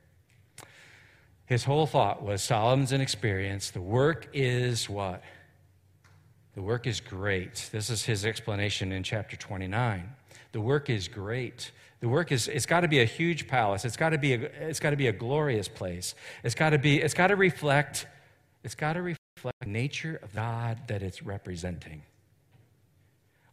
[1.50, 3.72] His whole thought was Solomon's inexperience.
[3.72, 5.24] The work is what?
[6.54, 7.70] The work is great.
[7.72, 10.08] This is his explanation in chapter 29.
[10.52, 11.72] The work is great.
[12.02, 13.84] The work is it's got to be a huge palace.
[13.84, 16.14] It's got to be a, it's got to be a glorious place.
[16.44, 18.06] It's got to be it's got to reflect
[18.64, 22.04] it's got to reflect the nature of God that it's representing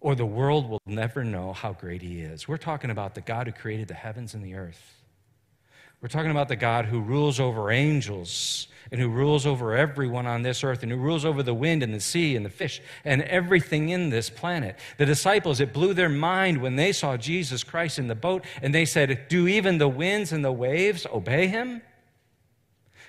[0.01, 2.47] or the world will never know how great He is.
[2.47, 4.96] We're talking about the God who created the heavens and the earth.
[6.01, 10.43] We're talking about the God who rules over angels and who rules over everyone on
[10.43, 13.23] this earth and who rules over the wind and the sea and the fish and
[13.23, 14.77] everything in this planet.
[14.99, 18.75] The disciples, it blew their mind when they saw Jesus Christ in the boat and
[18.75, 21.83] they said, Do even the winds and the waves obey him?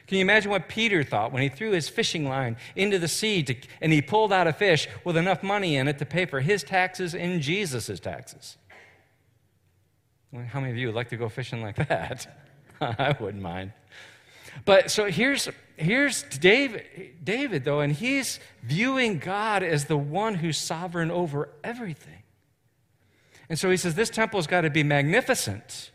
[0.08, 3.44] Can you imagine what Peter thought when he threw his fishing line into the sea
[3.44, 6.40] to, and he pulled out a fish with enough money in it to pay for
[6.40, 8.58] his taxes and Jesus' taxes?
[10.48, 12.47] How many of you would like to go fishing like that?
[12.82, 13.74] I wouldn't mind.
[14.66, 16.84] But so here's, here's David,
[17.24, 22.24] David, though, and he's viewing God as the one who's sovereign over everything.
[23.50, 25.92] And so he says, This temple's got to be magnificent.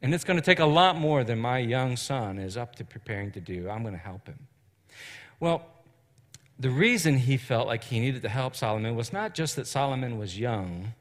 [0.00, 2.84] And it's going to take a lot more than my young son is up to
[2.84, 3.68] preparing to do.
[3.68, 4.46] I'm going to help him.
[5.40, 5.62] Well,
[6.58, 10.18] the reason he felt like he needed to help Solomon was not just that Solomon
[10.18, 10.94] was young,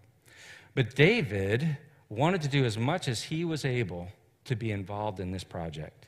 [0.73, 1.77] but David
[2.09, 4.09] wanted to do as much as he was able
[4.47, 6.07] to be involved in this project.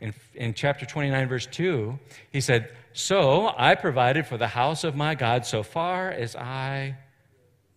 [0.00, 1.98] In, in chapter 29, verse 2,
[2.32, 6.96] he said, So I provided for the house of my God so far as I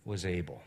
[0.04, 0.62] was able.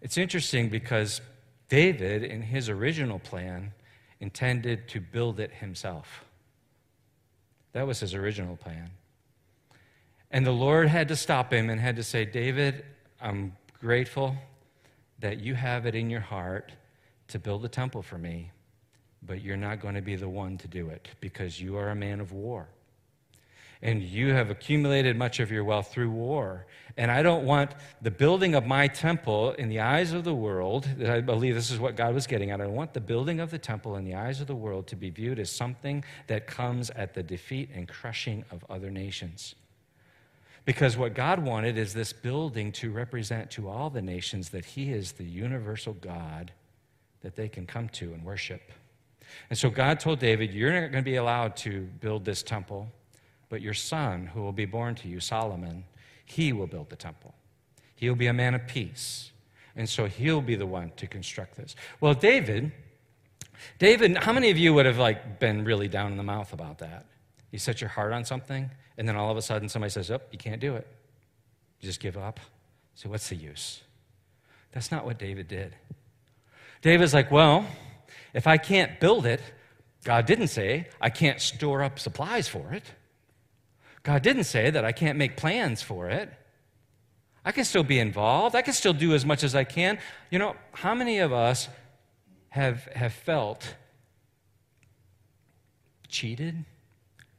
[0.00, 1.20] It's interesting because
[1.68, 3.72] David, in his original plan,
[4.20, 6.24] intended to build it himself.
[7.72, 8.90] That was his original plan.
[10.30, 12.84] And the Lord had to stop him and had to say, David,
[13.20, 14.36] I'm grateful
[15.18, 16.72] that you have it in your heart
[17.32, 18.50] to build a temple for me,
[19.22, 21.94] but you're not going to be the one to do it because you are a
[21.94, 22.68] man of war.
[23.82, 26.66] and you have accumulated much of your wealth through war.
[26.96, 30.88] And I don't want the building of my temple in the eyes of the world,
[30.98, 32.60] that I believe this is what God was getting at.
[32.60, 35.10] I want the building of the temple in the eyes of the world to be
[35.10, 39.56] viewed as something that comes at the defeat and crushing of other nations.
[40.64, 44.92] Because what God wanted is this building to represent to all the nations that He
[44.92, 46.52] is the universal God
[47.22, 48.72] that they can come to and worship.
[49.48, 52.88] And so God told David, You're not going to be allowed to build this temple,
[53.48, 55.84] but your son, who will be born to you, Solomon,
[56.24, 57.34] he will build the temple.
[57.94, 59.30] He'll be a man of peace.
[59.74, 61.74] And so he'll be the one to construct this.
[62.00, 62.72] Well, David,
[63.78, 66.78] David, how many of you would have like been really down in the mouth about
[66.78, 67.06] that?
[67.50, 70.20] You set your heart on something, and then all of a sudden somebody says, Oh,
[70.30, 70.86] you can't do it.
[71.80, 72.40] You just give up.
[72.94, 73.80] So what's the use?
[74.72, 75.74] That's not what David did.
[76.82, 77.66] David's like, Well,
[78.34, 79.40] if I can't build it,
[80.04, 82.84] God didn't say I can't store up supplies for it.
[84.02, 86.32] God didn't say that I can't make plans for it.
[87.44, 88.54] I can still be involved.
[88.54, 89.98] I can still do as much as I can.
[90.30, 91.68] You know, how many of us
[92.50, 93.74] have, have felt
[96.08, 96.64] cheated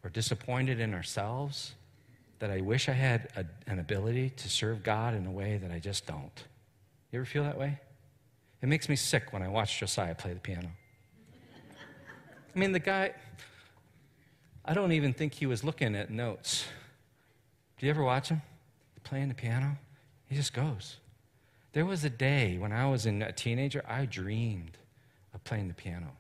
[0.03, 1.73] or disappointed in ourselves
[2.39, 5.71] that I wish I had a, an ability to serve God in a way that
[5.71, 6.43] I just don't?
[7.11, 7.79] You ever feel that way?
[8.63, 10.69] It makes me sick when I watch Josiah play the piano.
[12.55, 13.11] I mean, the guy,
[14.63, 16.65] I don't even think he was looking at notes.
[17.77, 18.41] Do you ever watch him
[19.03, 19.77] playing the piano?
[20.29, 20.95] He just goes.
[21.73, 24.77] There was a day when I was a teenager, I dreamed
[25.33, 26.11] of playing the piano.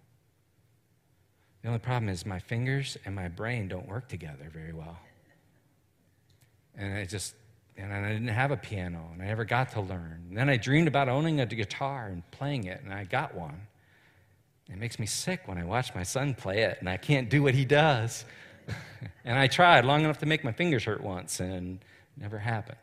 [1.61, 4.99] The only problem is my fingers and my brain don't work together very well.
[6.75, 7.35] And I just,
[7.77, 10.25] and I didn't have a piano, and I never got to learn.
[10.29, 13.67] And then I dreamed about owning a guitar and playing it, and I got one.
[14.69, 17.43] It makes me sick when I watch my son play it and I can't do
[17.43, 18.25] what he does.
[19.25, 22.77] and I tried long enough to make my fingers hurt once and it never happened.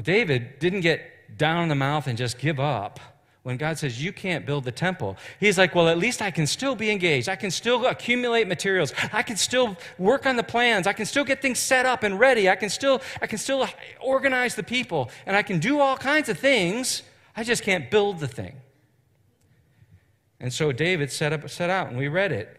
[0.00, 3.00] David didn't get down in the mouth and just give up
[3.48, 5.16] when God says, You can't build the temple.
[5.40, 7.30] He's like, Well, at least I can still be engaged.
[7.30, 8.92] I can still accumulate materials.
[9.10, 10.86] I can still work on the plans.
[10.86, 12.50] I can still get things set up and ready.
[12.50, 13.66] I can still, I can still
[14.02, 15.10] organize the people.
[15.24, 17.04] And I can do all kinds of things.
[17.34, 18.54] I just can't build the thing.
[20.38, 22.54] And so David set, up, set out, and we read it.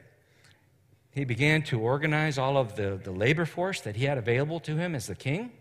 [1.11, 4.75] He began to organize all of the, the labor force that he had available to
[4.77, 5.51] him as the king,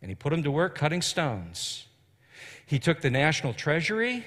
[0.00, 1.86] and he put them to work cutting stones.
[2.66, 4.24] He took the national treasury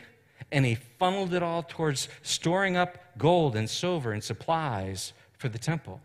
[0.51, 5.57] and he funneled it all towards storing up gold and silver and supplies for the
[5.57, 6.01] temple.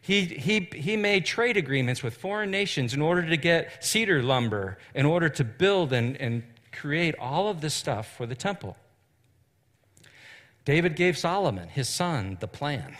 [0.00, 4.78] He, he, he made trade agreements with foreign nations in order to get cedar lumber,
[4.94, 8.76] in order to build and, and create all of this stuff for the temple.
[10.64, 12.96] David gave Solomon, his son, the plan.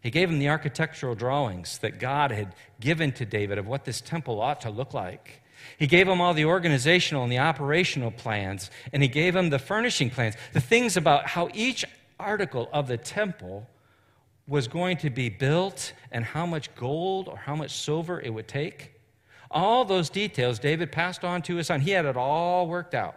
[0.00, 4.00] He gave him the architectural drawings that God had given to David of what this
[4.00, 5.42] temple ought to look like.
[5.78, 9.58] He gave him all the organizational and the operational plans, and he gave him the
[9.58, 11.84] furnishing plans, the things about how each
[12.18, 13.68] article of the temple
[14.48, 18.48] was going to be built and how much gold or how much silver it would
[18.48, 18.94] take.
[19.50, 21.80] All those details David passed on to his son.
[21.80, 23.16] He had it all worked out.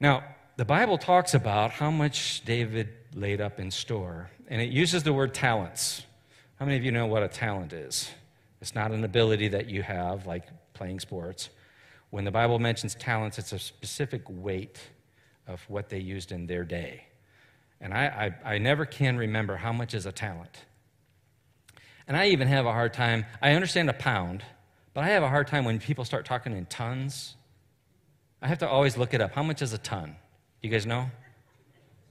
[0.00, 0.22] Now,
[0.56, 5.12] the Bible talks about how much David laid up in store, and it uses the
[5.12, 6.02] word talents.
[6.58, 8.10] How many of you know what a talent is?
[8.64, 11.50] It's not an ability that you have, like playing sports.
[12.08, 14.80] When the Bible mentions talents, it's a specific weight
[15.46, 17.04] of what they used in their day.
[17.78, 20.64] And I, I, I never can remember how much is a talent.
[22.08, 24.42] And I even have a hard time, I understand a pound,
[24.94, 27.36] but I have a hard time when people start talking in tons.
[28.40, 29.34] I have to always look it up.
[29.34, 30.16] How much is a ton?
[30.62, 31.10] You guys know?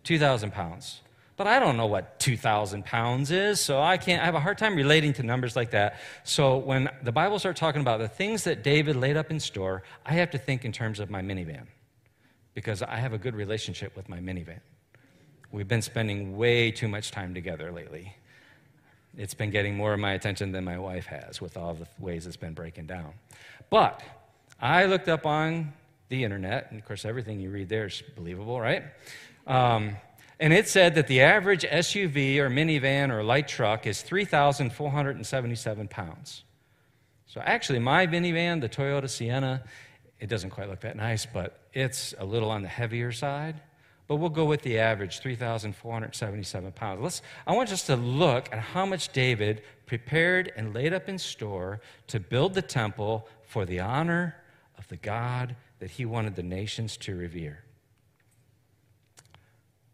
[0.04, 1.02] 2,000 pounds.
[1.36, 4.58] But I don't know what 2,000 pounds is, so I can't, I have a hard
[4.58, 6.00] time relating to numbers like that.
[6.24, 9.82] So when the Bible starts talking about the things that David laid up in store,
[10.06, 11.66] I have to think in terms of my minivan
[12.54, 14.60] because I have a good relationship with my minivan.
[15.52, 18.16] We've been spending way too much time together lately.
[19.18, 22.26] It's been getting more of my attention than my wife has with all the ways
[22.26, 23.14] it's been breaking down.
[23.70, 24.02] But
[24.60, 25.74] I looked up on
[26.10, 28.84] the internet, and of course, everything you read there is believable, right?
[29.46, 29.96] Um,
[30.44, 36.44] and it said that the average SUV or minivan or light truck is 3,477 pounds.
[37.28, 39.64] So actually, my minivan, the Toyota Sienna,
[40.20, 43.62] it doesn't quite look that nice, but it's a little on the heavier side.
[44.08, 47.02] But we'll go with the average, 3,477 pounds.
[47.02, 51.18] Let's, I want us to look at how much David prepared and laid up in
[51.18, 54.36] store to build the temple for the honor
[54.78, 57.64] of the God that he wanted the nations to revere.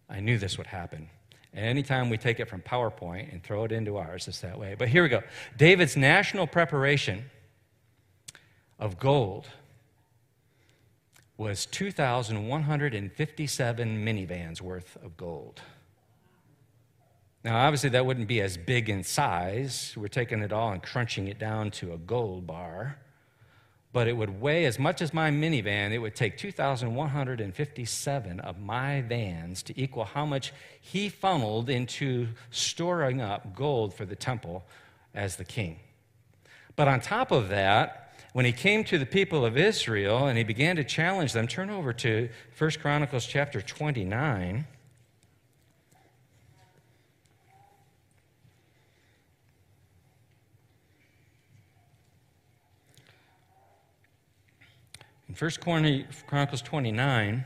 [0.09, 1.09] I knew this would happen.
[1.53, 4.75] And anytime we take it from PowerPoint and throw it into ours, it's that way.
[4.77, 5.23] But here we go.
[5.57, 7.25] David's national preparation
[8.77, 9.47] of gold
[11.37, 15.61] was 2,157 minivans worth of gold.
[17.43, 19.93] Now, obviously, that wouldn't be as big in size.
[19.95, 22.97] We're taking it all and crunching it down to a gold bar.
[23.91, 25.91] But it would weigh as much as my minivan.
[25.91, 33.19] It would take 2,157 of my vans to equal how much he funneled into storing
[33.19, 34.63] up gold for the temple
[35.15, 35.79] as the king.
[36.75, 40.43] But on top of that, when he came to the people of Israel and he
[40.43, 44.67] began to challenge them, turn over to 1 Chronicles chapter 29.
[55.27, 55.51] In 1
[56.27, 57.45] Chronicles 29,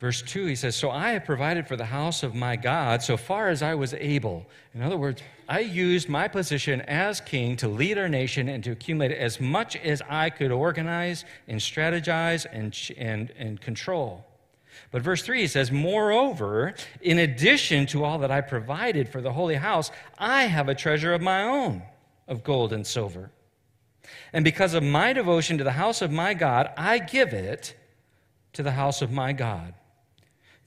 [0.00, 3.18] verse 2, he says, So I have provided for the house of my God so
[3.18, 4.46] far as I was able.
[4.72, 8.70] In other words, I used my position as king to lead our nation and to
[8.70, 14.24] accumulate as much as I could organize and strategize and, and, and control.
[14.92, 19.34] But verse 3 he says, Moreover, in addition to all that I provided for the
[19.34, 21.82] holy house, I have a treasure of my own
[22.28, 23.30] of gold and silver
[24.32, 27.74] and because of my devotion to the house of my God, I give it
[28.54, 29.74] to the house of my God.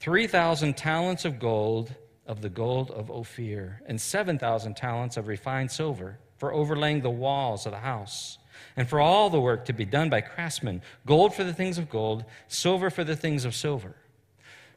[0.00, 1.94] 3,000 talents of gold
[2.26, 7.66] of the gold of Ophir, and 7,000 talents of refined silver for overlaying the walls
[7.66, 8.38] of the house,
[8.76, 10.82] and for all the work to be done by craftsmen.
[11.06, 13.94] Gold for the things of gold, silver for the things of silver.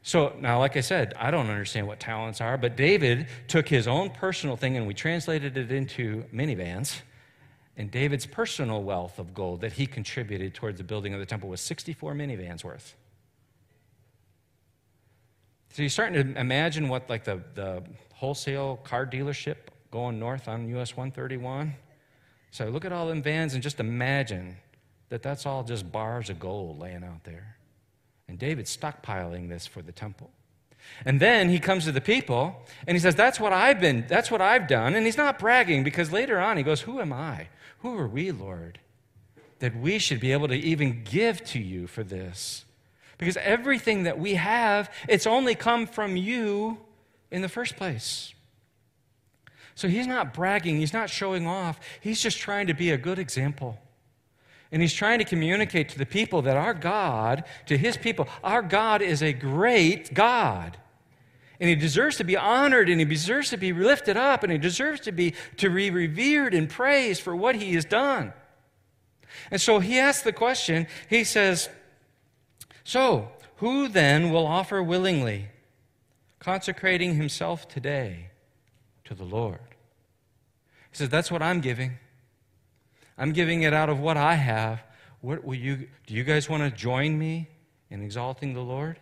[0.02, 3.86] So now, like I said, I don't understand what talents are, but David took his
[3.86, 7.00] own personal thing and we translated it into minivans
[7.80, 11.48] and David's personal wealth of gold that he contributed towards the building of the temple
[11.48, 12.94] was 64 minivans worth.
[15.72, 19.56] So you're starting to imagine what, like, the, the wholesale car dealership
[19.90, 21.72] going north on US 131?
[22.50, 24.56] So look at all them vans and just imagine
[25.08, 27.56] that that's all just bars of gold laying out there.
[28.28, 30.30] And David's stockpiling this for the temple.
[31.06, 34.30] And then he comes to the people and he says, That's what I've been, that's
[34.30, 34.94] what I've done.
[34.94, 37.48] And he's not bragging because later on he goes, Who am I?
[37.80, 38.78] Who are we, Lord,
[39.58, 42.64] that we should be able to even give to you for this?
[43.18, 46.78] Because everything that we have, it's only come from you
[47.30, 48.34] in the first place.
[49.74, 53.18] So he's not bragging, he's not showing off, he's just trying to be a good
[53.18, 53.78] example.
[54.72, 58.62] And he's trying to communicate to the people that our God, to his people, our
[58.62, 60.76] God is a great God
[61.60, 64.58] and he deserves to be honored and he deserves to be lifted up and he
[64.58, 68.32] deserves to be to be revered and praised for what he has done.
[69.50, 70.86] And so he asks the question.
[71.08, 71.68] He says
[72.82, 75.48] so who then will offer willingly
[76.38, 78.30] consecrating himself today
[79.04, 79.60] to the lord?
[80.90, 81.98] He says that's what i'm giving.
[83.18, 84.82] I'm giving it out of what i have.
[85.20, 87.50] What will you do you guys want to join me
[87.90, 88.98] in exalting the lord?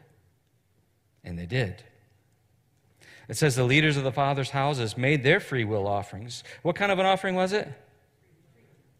[1.22, 1.84] And they did
[3.28, 6.42] it says the leaders of the father's houses made their free will offerings.
[6.62, 7.68] What kind of an offering was it?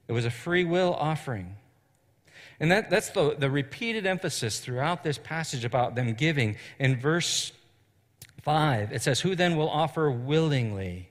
[0.06, 1.56] It was a free will offering.
[2.60, 6.56] And that, that's the, the repeated emphasis throughout this passage about them giving.
[6.78, 7.52] In verse
[8.42, 11.08] 5, it says, Who then will offer willingly?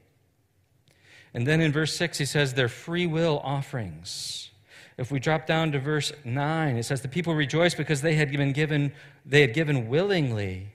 [1.34, 4.50] And then in verse 6, he says, Their free will offerings.
[4.98, 8.32] If we drop down to verse 9, it says, The people rejoiced because they had
[8.32, 8.94] been given,
[9.26, 10.74] they had given willingly.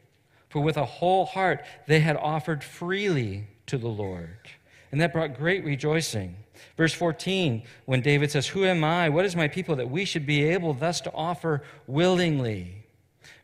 [0.52, 4.36] For with a whole heart they had offered freely to the Lord.
[4.90, 6.36] And that brought great rejoicing.
[6.76, 9.08] Verse 14, when David says, Who am I?
[9.08, 12.84] What is my people that we should be able thus to offer willingly?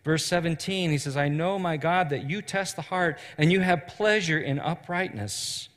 [0.05, 3.61] Verse 17, he says, I know, my God, that you test the heart and you
[3.61, 5.71] have pleasure in uprightness.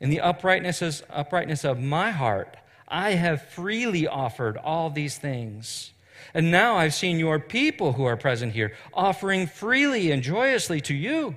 [0.00, 2.56] In the uprightness, uprightness of my heart,
[2.88, 5.92] I have freely offered all these things.
[6.34, 10.94] And now I've seen your people who are present here offering freely and joyously to
[10.94, 11.36] you.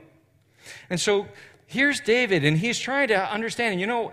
[0.90, 1.28] And so
[1.68, 3.74] here's David, and he's trying to understand.
[3.74, 4.12] And you know,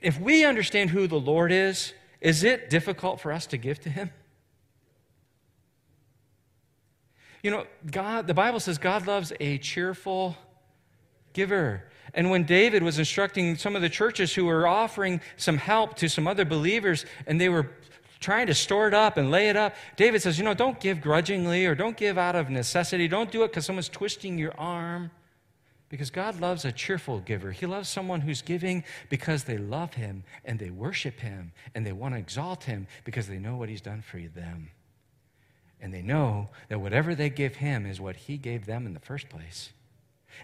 [0.00, 3.90] if we understand who the Lord is, is it difficult for us to give to
[3.90, 4.10] him?
[7.42, 10.36] You know, God, the Bible says God loves a cheerful
[11.32, 11.84] giver.
[12.12, 16.08] And when David was instructing some of the churches who were offering some help to
[16.08, 17.70] some other believers, and they were
[18.20, 19.74] trying to store it up and lay it up.
[19.96, 23.08] David says, you know, don't give grudgingly or don't give out of necessity.
[23.08, 25.10] Don't do it because someone's twisting your arm.
[25.88, 27.50] Because God loves a cheerful giver.
[27.50, 31.90] He loves someone who's giving because they love Him and they worship Him and they
[31.90, 34.70] want to exalt Him because they know what He's done for them.
[35.80, 39.00] And they know that whatever they give Him is what He gave them in the
[39.00, 39.70] first place.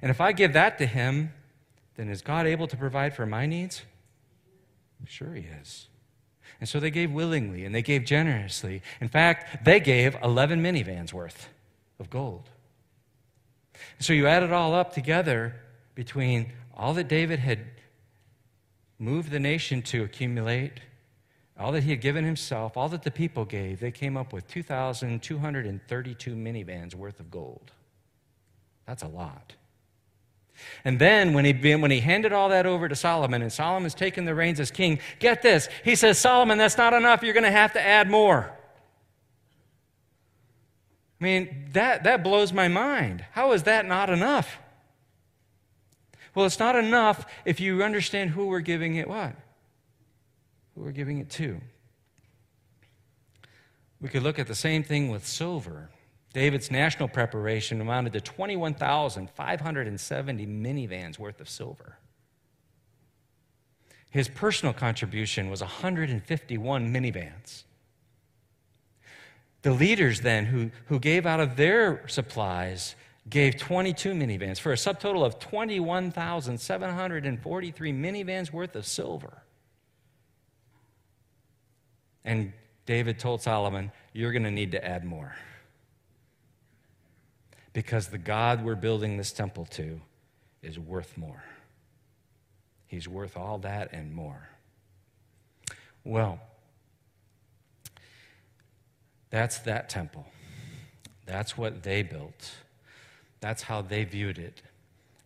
[0.03, 1.33] And if I give that to him,
[1.97, 3.83] then is God able to provide for my needs?
[5.07, 5.89] Sure, he is.
[6.61, 8.83] And so they gave willingly and they gave generously.
[9.01, 11.49] In fact, they gave 11 minivans worth
[11.99, 12.49] of gold.
[13.99, 15.55] So you add it all up together
[15.95, 17.61] between all that David had
[18.99, 20.81] moved the nation to accumulate,
[21.59, 24.47] all that he had given himself, all that the people gave, they came up with
[24.49, 27.73] 2,232 minivans worth of gold.
[28.87, 29.55] That's a lot.
[30.85, 34.25] And then when he, when he handed all that over to Solomon, and Solomon's taken
[34.25, 35.69] the reins as king, get this.
[35.85, 37.23] He says, Solomon, that's not enough.
[37.23, 38.53] You're going to have to add more.
[41.21, 43.25] I mean, that, that blows my mind.
[43.33, 44.59] How is that not enough?
[46.35, 49.35] Well, it's not enough if you understand who we're giving it what?
[50.75, 51.61] Who we're giving it to.
[54.01, 55.89] We could look at the same thing with silver.
[56.37, 61.97] David's national preparation amounted to 21,570 minivans worth of silver.
[64.11, 67.63] His personal contribution was 151 minivans.
[69.63, 72.97] The leaders then who, who gave out of their supplies
[73.31, 79.43] gave 22 minivans for a subtotal of 21,743 minivans worth of silver.
[82.27, 82.53] And
[82.85, 85.35] David told Solomon, You're going to need to add more
[87.77, 90.01] because the God we're building this temple to
[90.63, 91.45] is worth more.
[92.87, 94.49] He's worth all that and more.
[96.03, 96.41] Well,
[99.29, 100.25] that's that temple.
[101.27, 102.53] That's what they built.
[103.41, 104.63] That's how they viewed it.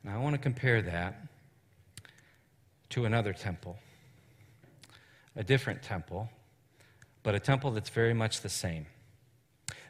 [0.03, 1.23] Now, I want to compare that
[2.89, 3.79] to another temple,
[5.37, 6.29] a different temple,
[7.23, 8.87] but a temple that's very much the same.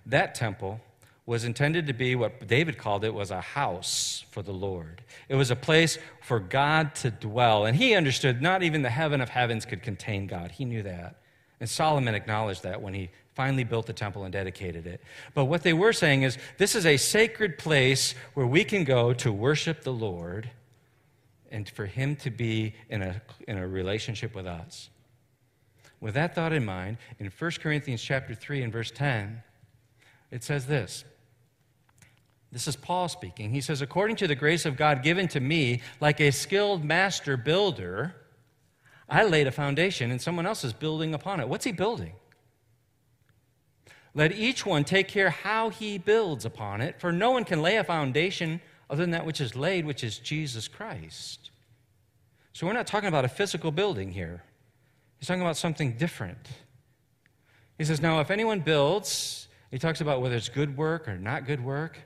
[0.04, 0.82] That temple
[1.30, 5.00] was intended to be what David called it was a house for the Lord.
[5.28, 7.66] It was a place for God to dwell.
[7.66, 10.50] And he understood not even the heaven of heavens could contain God.
[10.50, 11.22] He knew that.
[11.60, 15.02] And Solomon acknowledged that when he finally built the temple and dedicated it.
[15.32, 19.12] But what they were saying is this is a sacred place where we can go
[19.12, 20.50] to worship the Lord
[21.48, 24.90] and for him to be in a, in a relationship with us.
[26.00, 29.44] With that thought in mind, in 1 Corinthians chapter 3 and verse 10,
[30.32, 31.04] it says this.
[32.52, 33.50] This is Paul speaking.
[33.50, 37.36] He says, According to the grace of God given to me, like a skilled master
[37.36, 38.14] builder,
[39.08, 41.48] I laid a foundation and someone else is building upon it.
[41.48, 42.12] What's he building?
[44.14, 47.76] Let each one take care how he builds upon it, for no one can lay
[47.76, 51.50] a foundation other than that which is laid, which is Jesus Christ.
[52.52, 54.42] So we're not talking about a physical building here.
[55.18, 56.48] He's talking about something different.
[57.78, 61.46] He says, Now, if anyone builds, he talks about whether it's good work or not
[61.46, 61.98] good work.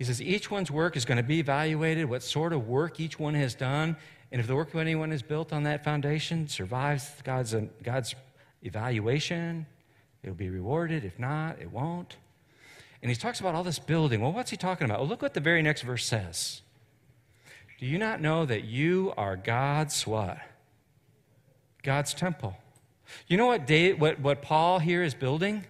[0.00, 3.18] He says each one's work is going to be evaluated, what sort of work each
[3.18, 3.98] one has done.
[4.32, 8.14] And if the work of anyone is built on that foundation, survives God's, God's
[8.62, 9.66] evaluation,
[10.22, 11.04] it'll be rewarded.
[11.04, 12.16] If not, it won't.
[13.02, 14.22] And he talks about all this building.
[14.22, 15.00] Well, what's he talking about?
[15.00, 16.62] Well, look what the very next verse says.
[17.78, 20.38] Do you not know that you are God's what?
[21.82, 22.56] God's temple.
[23.28, 25.66] You know what, what, what Paul here is building?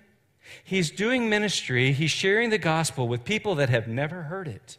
[0.64, 4.78] He's doing ministry, he's sharing the gospel with people that have never heard it.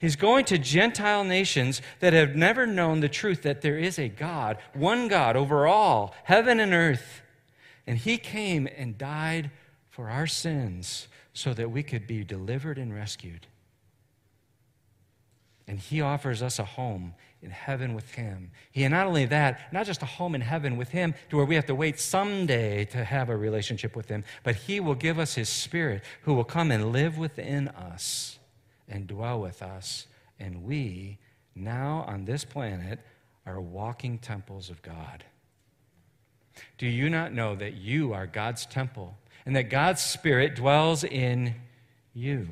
[0.00, 4.08] He's going to Gentile nations that have never known the truth that there is a
[4.08, 7.20] God, one God over all, heaven and earth.
[7.86, 9.50] And he came and died
[9.90, 13.46] for our sins so that we could be delivered and rescued.
[15.66, 18.50] And he offers us a home in heaven with him.
[18.70, 21.46] He, and not only that, not just a home in heaven with him to where
[21.46, 25.18] we have to wait someday to have a relationship with him, but he will give
[25.18, 28.38] us his spirit who will come and live within us
[28.88, 30.06] and dwell with us.
[30.38, 31.18] And we,
[31.54, 33.00] now on this planet,
[33.46, 35.24] are walking temples of God.
[36.76, 39.16] Do you not know that you are God's temple
[39.46, 41.54] and that God's spirit dwells in
[42.12, 42.48] you?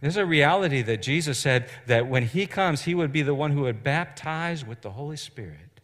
[0.00, 3.52] There's a reality that Jesus said that when he comes, he would be the one
[3.52, 5.80] who would baptize with the Holy Spirit.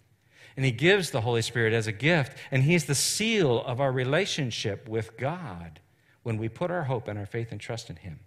[0.56, 3.90] And he gives the Holy Spirit as a gift, and he's the seal of our
[3.90, 5.80] relationship with God
[6.22, 8.20] when we put our hope and our faith and trust in him.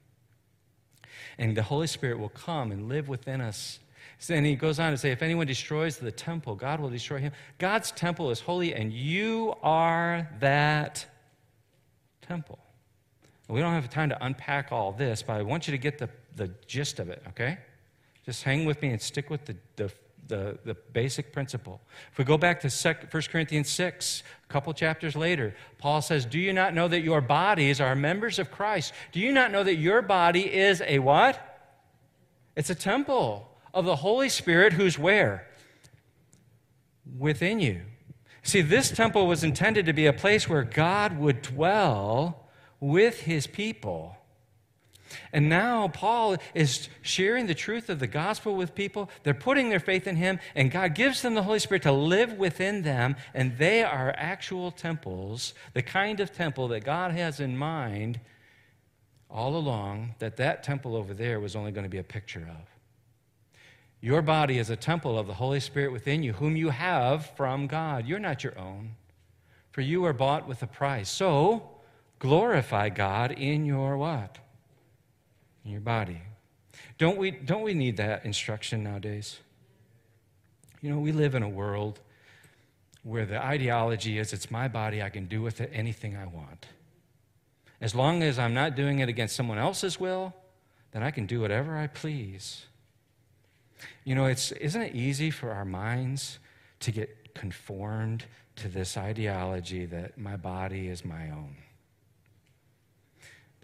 [1.38, 3.80] And the Holy Spirit will come and live within us.
[4.30, 7.32] And he goes on to say, if anyone destroys the temple, God will destroy him.
[7.60, 11.06] God's temple is holy, and you are that
[12.22, 12.58] temple.
[13.48, 16.10] We don't have time to unpack all this, but I want you to get the,
[16.36, 17.60] the gist of it, okay?
[18.26, 19.92] Just hang with me and stick with the, the,
[20.28, 21.80] the, the basic principle.
[22.12, 26.40] If we go back to 1 Corinthians 6, a couple chapters later, Paul says, Do
[26.40, 28.94] you not know that your bodies are members of Christ?
[29.12, 31.40] Do you not know that your body is a what?
[32.56, 35.48] It's a temple of the Holy Spirit who's where?
[37.18, 37.82] Within you.
[38.42, 42.45] See, this temple was intended to be a place where God would dwell
[42.80, 44.18] with his people.
[45.32, 49.10] And now Paul is sharing the truth of the gospel with people.
[49.24, 52.34] They're putting their faith in him, and God gives them the Holy Spirit to live
[52.34, 57.58] within them, and they are actual temples, the kind of temple that God has in
[57.58, 58.20] mind
[59.30, 62.70] all along that that temple over there was only going to be a picture of.
[64.02, 67.68] Your body is a temple of the Holy Spirit within you, whom you have from
[67.68, 68.06] God.
[68.06, 68.92] You're not your own,
[69.72, 71.10] for you are bought with a price.
[71.10, 71.75] So,
[72.26, 74.40] glorify God in your what?
[75.64, 76.22] In your body.
[76.98, 79.38] Don't we, don't we need that instruction nowadays?
[80.82, 82.00] You know, we live in a world
[83.04, 86.66] where the ideology is it's my body, I can do with it anything I want.
[87.80, 90.34] As long as I'm not doing it against someone else's will,
[90.94, 92.66] then I can do whatever I please.
[94.04, 96.40] You know, it's, isn't it easy for our minds
[96.80, 101.58] to get conformed to this ideology that my body is my own?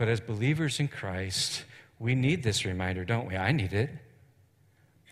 [0.01, 1.63] But as believers in Christ,
[1.99, 3.37] we need this reminder, don't we?
[3.37, 3.91] I need it.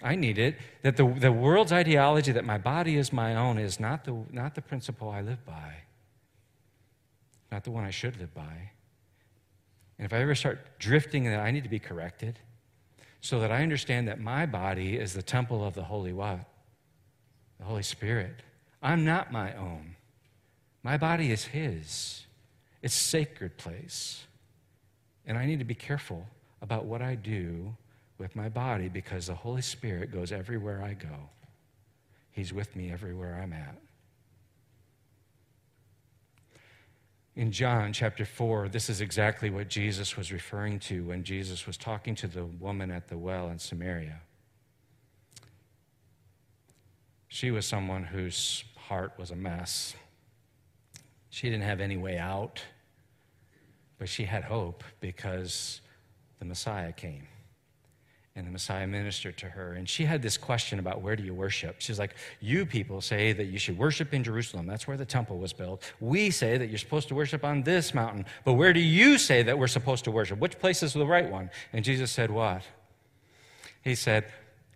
[0.02, 0.56] I need it.
[0.82, 4.56] That the, the world's ideology that my body is my own is not the, not
[4.56, 5.76] the principle I live by,
[7.52, 8.72] not the one I should live by.
[10.00, 12.40] And if I ever start drifting in that, I need to be corrected
[13.22, 16.40] so that I understand that my body is the temple of the Holy what?
[17.60, 18.42] The Holy Spirit.
[18.82, 19.98] I'm not my own.
[20.82, 22.26] My body is His.
[22.82, 24.26] It's sacred place.
[25.30, 26.26] And I need to be careful
[26.64, 27.76] about what I do
[28.18, 31.30] with my body because the Holy Spirit goes everywhere I go.
[32.32, 33.78] He's with me everywhere I'm at.
[37.36, 41.78] In John chapter 4, this is exactly what Jesus was referring to when Jesus was
[41.78, 44.20] talking to the woman at the well in Samaria.
[47.28, 49.94] She was someone whose heart was a mess.
[51.30, 52.64] She didn't have any way out,
[54.00, 55.82] but she had hope because
[56.39, 57.28] the Messiah came
[58.36, 59.74] and the Messiah ministered to her.
[59.74, 61.76] And she had this question about where do you worship?
[61.80, 64.66] She's like, You people say that you should worship in Jerusalem.
[64.66, 65.84] That's where the temple was built.
[66.00, 68.26] We say that you're supposed to worship on this mountain.
[68.45, 70.39] But where do you say that we're supposed to worship?
[70.39, 71.50] Which place is the right one?
[71.74, 72.64] And Jesus said, What?
[73.82, 74.26] He said,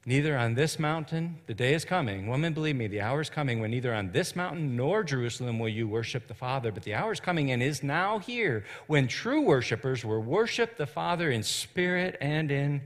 [0.05, 2.27] Neither on this mountain, the day is coming.
[2.27, 5.69] Woman, believe me, the hour is coming when neither on this mountain nor Jerusalem will
[5.69, 6.73] you worship the Father.
[6.73, 10.85] But the hour is coming and is now here when true worshipers will worship the
[10.85, 12.81] Father in spirit and in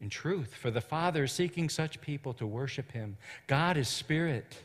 [0.00, 3.16] in truth, for the Father is seeking such people to worship him.
[3.46, 4.56] God is spirit,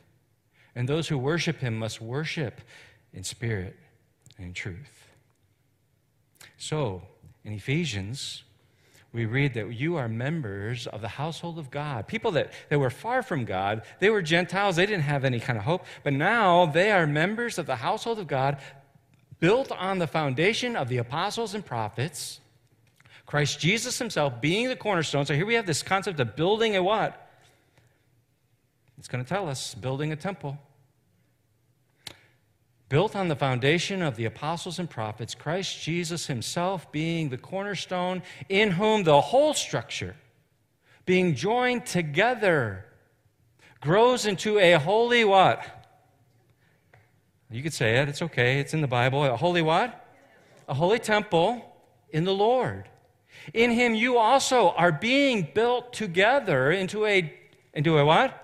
[0.76, 2.62] and those who worship him must worship
[3.14, 3.76] in spirit
[4.38, 5.10] and in truth.
[6.58, 7.02] So,
[7.44, 8.44] in Ephesians,
[9.16, 12.08] we read that you are members of the household of God.
[12.08, 15.58] People that, that were far from God, they were Gentiles, they didn't have any kind
[15.58, 18.58] of hope, but now they are members of the household of God,
[19.40, 22.40] built on the foundation of the apostles and prophets
[23.26, 25.26] Christ Jesus himself being the cornerstone.
[25.26, 27.30] So here we have this concept of building a what?
[28.98, 30.58] It's going to tell us building a temple.
[32.88, 38.22] Built on the foundation of the apostles and prophets, Christ Jesus himself being the cornerstone,
[38.48, 40.16] in whom the whole structure,
[41.06, 42.86] being joined together,
[43.82, 45.66] grows into a holy what?
[47.50, 49.24] You could say it, it's okay, it's in the Bible.
[49.24, 50.08] A holy what?
[50.68, 51.76] A holy temple
[52.10, 52.88] in the Lord.
[53.54, 57.34] In him you also are being built together into a
[57.74, 58.42] into a what?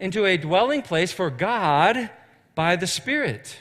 [0.00, 2.10] Into a dwelling place for God
[2.54, 3.58] by the Spirit.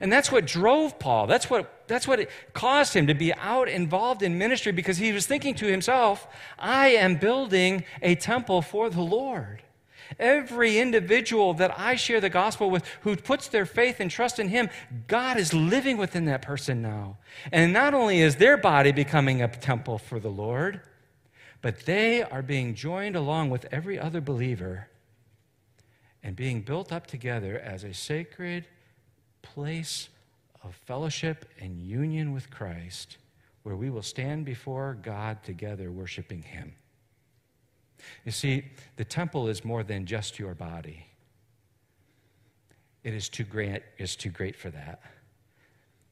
[0.00, 1.26] And that's what drove Paul.
[1.26, 5.26] That's what, that's what caused him to be out involved in ministry because he was
[5.26, 6.26] thinking to himself,
[6.58, 9.62] I am building a temple for the Lord.
[10.18, 14.48] Every individual that I share the gospel with who puts their faith and trust in
[14.48, 14.68] Him,
[15.06, 17.16] God is living within that person now.
[17.50, 20.82] And not only is their body becoming a temple for the Lord,
[21.62, 24.88] but they are being joined along with every other believer
[26.22, 28.66] and being built up together as a sacred
[29.42, 30.08] place
[30.62, 33.16] of fellowship and union with Christ
[33.62, 36.72] where we will stand before God together worshiping Him.
[38.24, 38.64] You see,
[38.96, 41.06] the temple is more than just your body.
[43.04, 45.00] It is too great, is too great for that.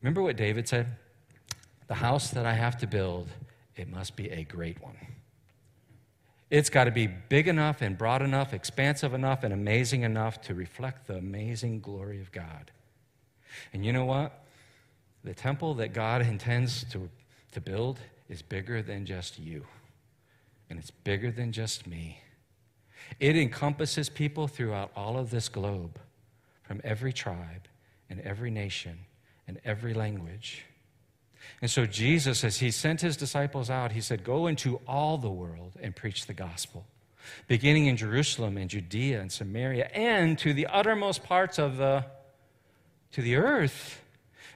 [0.01, 0.87] Remember what David said?
[1.89, 3.29] The house that I have to build,
[3.77, 4.97] it must be a great one.
[6.51, 10.55] It's got to be big enough and broad enough, expansive enough, and amazing enough to
[10.55, 12.73] reflect the amazing glory of God.
[13.73, 14.45] And you know what?
[15.23, 17.09] The temple that God intends to,
[17.53, 19.65] to build is bigger than just you.
[20.71, 22.21] and it's bigger than just me.
[23.19, 25.99] It encompasses people throughout all of this globe,
[26.63, 27.67] from every tribe
[28.09, 29.01] and every nation
[29.49, 30.65] and every language.
[31.63, 35.31] And so, Jesus, as he sent his disciples out, he said, Go into all the
[35.31, 36.87] world and preach the gospel,
[37.49, 42.07] beginning in Jerusalem and Judea and Samaria and to the uttermost parts of the,
[43.13, 44.03] to the earth.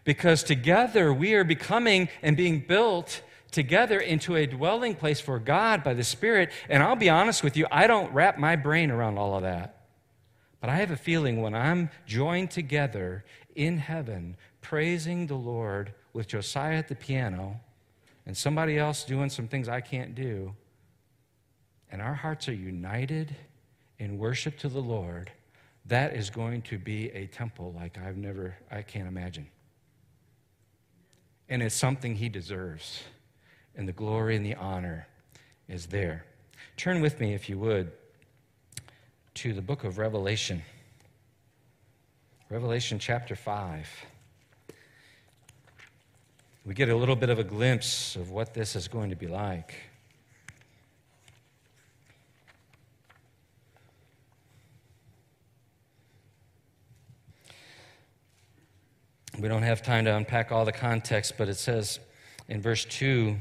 [0.04, 5.84] Because together we are becoming and being built together into a dwelling place for God
[5.84, 6.50] by the Spirit.
[6.68, 9.86] And I'll be honest with you, I don't wrap my brain around all of that.
[10.60, 13.24] But I have a feeling when I'm joined together
[13.54, 17.60] in heaven, praising the Lord with Josiah at the piano
[18.24, 20.54] and somebody else doing some things I can't do,
[21.92, 23.36] and our hearts are united
[23.98, 25.30] in worship to the Lord,
[25.86, 29.46] that is going to be a temple like I've never, I can't imagine.
[31.50, 33.02] And it's something he deserves.
[33.76, 35.06] And the glory and the honor
[35.68, 36.24] is there.
[36.76, 37.92] Turn with me, if you would,
[39.34, 40.62] to the book of Revelation.
[42.48, 43.86] Revelation chapter 5
[46.64, 49.26] we get a little bit of a glimpse of what this is going to be
[49.26, 49.74] like.
[59.38, 61.98] We don't have time to unpack all the context, but it says
[62.48, 63.36] in verse 2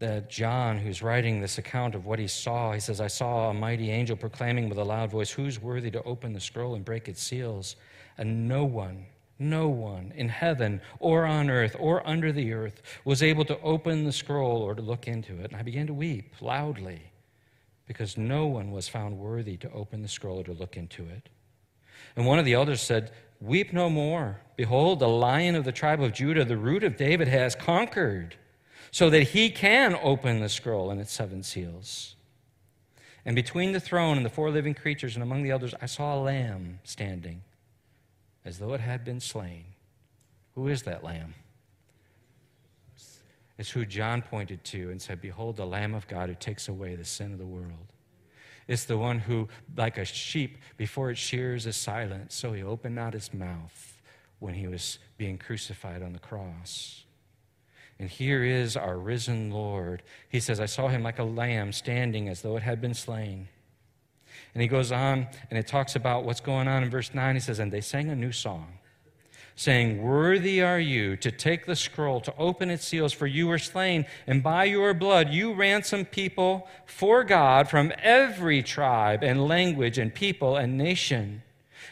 [0.00, 3.54] that John, who's writing this account of what he saw, he says, I saw a
[3.54, 7.08] mighty angel proclaiming with a loud voice, Who's worthy to open the scroll and break
[7.08, 7.76] its seals?
[8.18, 9.06] And no one
[9.38, 14.04] no one in heaven or on earth or under the earth was able to open
[14.04, 15.52] the scroll or to look into it.
[15.52, 17.12] And I began to weep loudly
[17.86, 21.28] because no one was found worthy to open the scroll or to look into it.
[22.16, 24.40] And one of the elders said, Weep no more.
[24.56, 28.36] Behold, the lion of the tribe of Judah, the root of David, has conquered,
[28.90, 32.16] so that he can open the scroll and its seven seals.
[33.24, 36.16] And between the throne and the four living creatures and among the elders, I saw
[36.16, 37.42] a lamb standing
[38.48, 39.64] as though it had been slain.
[40.54, 41.34] Who is that lamb?
[43.58, 46.94] It's who John pointed to and said, Behold, the Lamb of God who takes away
[46.94, 47.92] the sin of the world.
[48.66, 52.94] It's the one who, like a sheep, before it shears, is silent, so he opened
[52.94, 54.00] not his mouth
[54.38, 57.04] when he was being crucified on the cross.
[57.98, 60.02] And here is our risen Lord.
[60.28, 63.48] He says, I saw him like a lamb standing as though it had been slain.
[64.58, 67.36] And he goes on and it talks about what's going on in verse 9.
[67.36, 68.80] He says, And they sang a new song,
[69.54, 73.60] saying, Worthy are you to take the scroll, to open its seals, for you were
[73.60, 79.96] slain, and by your blood you ransomed people for God from every tribe and language
[79.96, 81.44] and people and nation.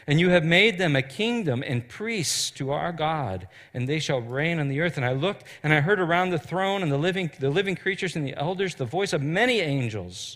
[0.05, 4.19] And you have made them a kingdom and priests to our God, and they shall
[4.19, 4.97] reign on the earth.
[4.97, 8.17] And I looked, and I heard around the throne and the living, the living creatures
[8.17, 10.35] and the elders the voice of many angels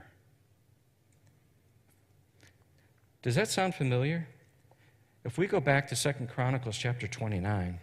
[3.21, 4.27] Does that sound familiar?
[5.23, 7.79] If we go back to Second Chronicles chapter 29,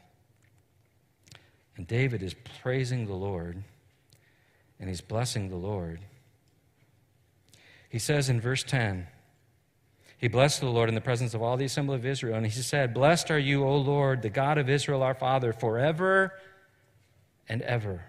[1.77, 3.63] and David is praising the Lord
[4.81, 6.01] and he's blessing the Lord,
[7.89, 9.07] he says in verse 10,
[10.19, 12.51] he blessed the Lord in the presence of all the assembly of Israel, and he
[12.51, 16.33] said, Blessed are you, O Lord, the God of Israel, our Father, forever
[17.49, 18.05] and ever.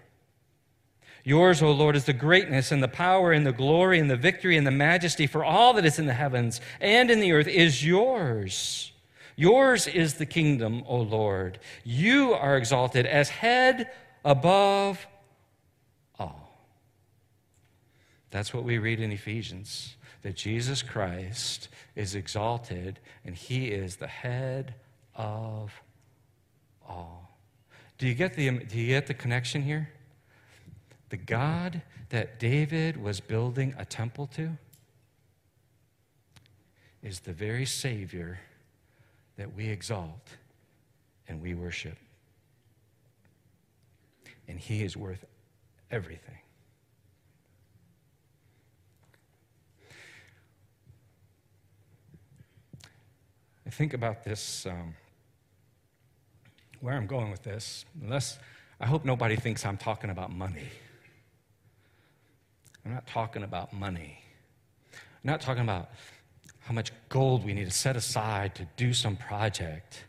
[1.24, 4.56] Yours, O Lord, is the greatness and the power and the glory and the victory
[4.56, 7.84] and the majesty, for all that is in the heavens and in the earth is
[7.84, 8.92] yours.
[9.36, 11.58] Yours is the kingdom, O Lord.
[11.84, 13.90] You are exalted as head
[14.24, 15.06] above
[16.18, 16.58] all.
[18.30, 24.06] That's what we read in Ephesians that Jesus Christ is exalted and he is the
[24.06, 24.74] head
[25.14, 25.72] of
[26.86, 27.30] all.
[27.98, 29.90] Do you get the, do you get the connection here?
[31.10, 34.56] The God that David was building a temple to
[37.02, 38.40] is the very Savior
[39.36, 40.36] that we exalt
[41.28, 41.96] and we worship.
[44.48, 45.24] And He is worth
[45.90, 46.38] everything.
[53.66, 54.94] I think about this, um,
[56.80, 58.38] where I'm going with this, unless
[58.80, 60.68] I hope nobody thinks I'm talking about money.
[62.84, 64.22] I'm not talking about money.
[64.92, 65.90] I'm not talking about
[66.60, 70.04] how much gold we need to set aside to do some project.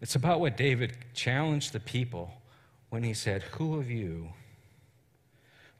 [0.00, 2.30] It's about what David challenged the people
[2.90, 4.28] when he said, Who of you,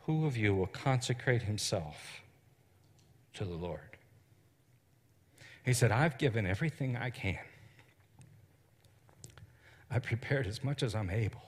[0.01, 2.23] who of you will consecrate himself
[3.35, 3.81] to the Lord?
[5.65, 7.39] He said, I've given everything I can.
[9.91, 11.46] I've prepared as much as I'm able.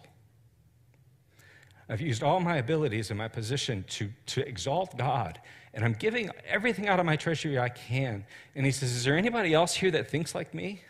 [1.89, 5.41] I've used all my abilities and my position to, to exalt God,
[5.73, 8.25] and I'm giving everything out of my treasury I can.
[8.55, 10.83] And he says, Is there anybody else here that thinks like me?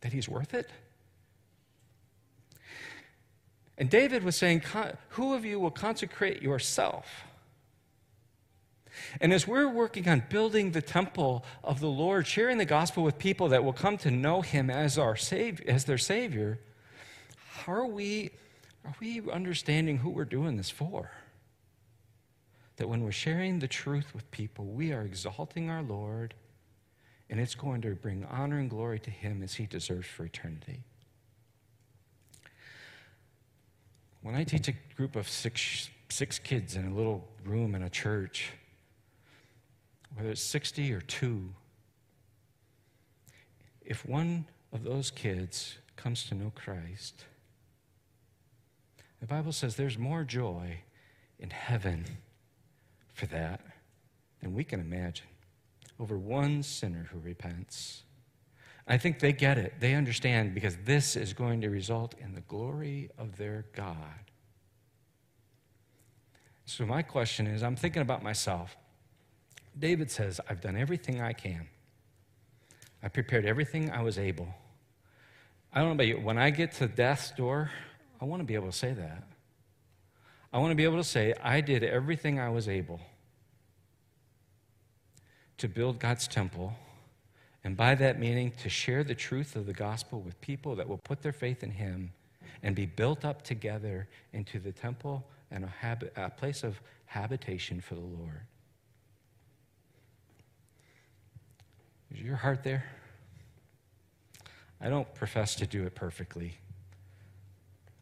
[0.00, 0.70] That he's worth it?
[3.78, 4.62] And David was saying,
[5.10, 7.06] Who of you will consecrate yourself?
[9.20, 13.18] And as we're working on building the temple of the Lord, sharing the gospel with
[13.18, 16.58] people that will come to know him as, our savior, as their Savior,
[17.50, 18.30] how are we,
[18.86, 21.10] are we understanding who we're doing this for?
[22.76, 26.34] That when we're sharing the truth with people, we are exalting our Lord,
[27.28, 30.84] and it's going to bring honor and glory to him as he deserves for eternity.
[34.22, 37.90] When I teach a group of six, six kids in a little room in a
[37.90, 38.52] church,
[40.14, 41.48] whether it's 60 or two,
[43.84, 47.24] if one of those kids comes to know Christ,
[49.20, 50.78] the Bible says there's more joy
[51.38, 52.04] in heaven
[53.12, 53.60] for that
[54.40, 55.26] than we can imagine
[55.98, 58.02] over one sinner who repents.
[58.86, 59.74] I think they get it.
[59.80, 63.96] They understand because this is going to result in the glory of their God.
[66.66, 68.76] So, my question is I'm thinking about myself.
[69.78, 71.66] David says, I've done everything I can,
[73.02, 74.48] I prepared everything I was able.
[75.72, 77.70] I don't know about you, when I get to death's door,
[78.20, 79.24] I want to be able to say that.
[80.52, 83.00] I want to be able to say, I did everything I was able
[85.58, 86.74] to build God's temple
[87.66, 90.98] and by that meaning, to share the truth of the gospel with people that will
[90.98, 92.12] put their faith in Him
[92.62, 97.96] and be built up together into the temple and a, a place of habitation for
[97.96, 98.42] the Lord.
[102.14, 102.84] Is your heart there?
[104.80, 106.58] I don't profess to do it perfectly.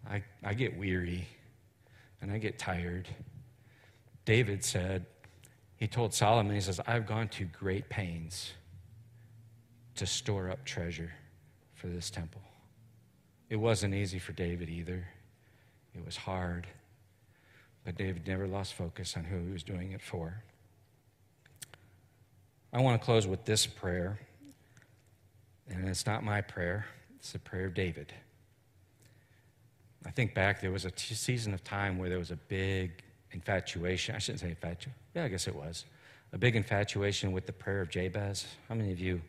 [0.09, 1.27] I, I get weary
[2.21, 3.09] and I get tired.
[4.25, 5.07] David said,
[5.77, 8.53] he told Solomon, he says, I've gone to great pains
[9.97, 11.13] to store up treasure
[11.75, 12.41] for this temple.
[13.51, 15.07] It wasn't easy for David either,
[15.95, 16.67] it was hard.
[17.85, 20.43] But David never lost focus on who he was doing it for.
[22.73, 24.19] I want to close with this prayer.
[25.69, 26.87] And it's not my prayer,
[27.17, 28.13] it's the prayer of David.
[30.07, 33.03] I think back, there was a t- season of time where there was a big
[33.33, 34.15] infatuation.
[34.15, 34.95] I shouldn't say infatuation.
[35.15, 35.85] Yeah, I guess it was.
[36.33, 38.47] A big infatuation with the prayer of Jabez.
[38.69, 39.21] How many of you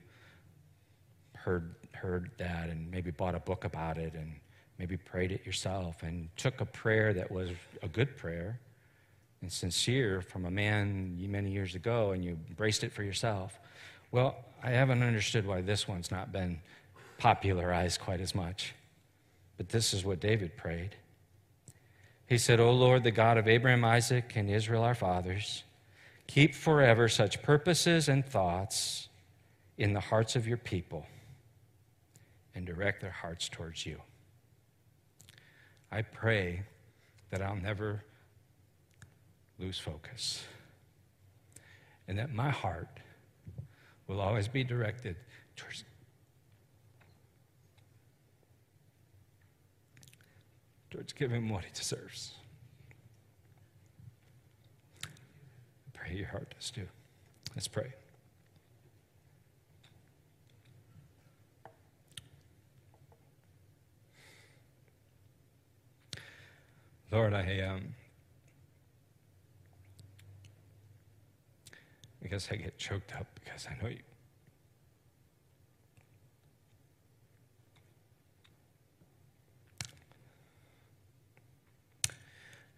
[1.33, 4.33] heard, heard that and maybe bought a book about it and
[4.79, 7.51] maybe prayed it yourself and took a prayer that was
[7.81, 8.59] a good prayer
[9.41, 13.59] and sincere from a man many years ago and you embraced it for yourself.
[14.11, 16.59] Well, I haven't understood why this one's not been
[17.17, 18.73] popularized quite as much.
[19.57, 20.95] But this is what David prayed.
[22.27, 25.63] He said, O Lord, the God of Abraham, Isaac, and Israel, our fathers,
[26.27, 29.09] keep forever such purposes and thoughts
[29.77, 31.05] in the hearts of your people
[32.55, 34.01] and direct their hearts towards you.
[35.91, 36.63] I pray
[37.29, 38.03] that I'll never
[39.59, 40.43] lose focus
[42.07, 42.99] and that my heart
[44.07, 45.15] will always be directed
[45.55, 45.83] towards
[50.95, 52.35] towards giving him what he deserves.
[55.93, 56.87] Pray your heart does too.
[57.53, 57.91] Let's pray.
[67.11, 67.93] Lord, I um,
[72.23, 73.99] I guess I get choked up because I know you.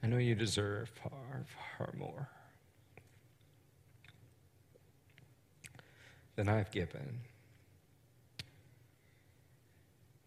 [0.03, 1.45] I know you deserve far,
[1.77, 2.29] far more
[6.35, 7.19] than I've given.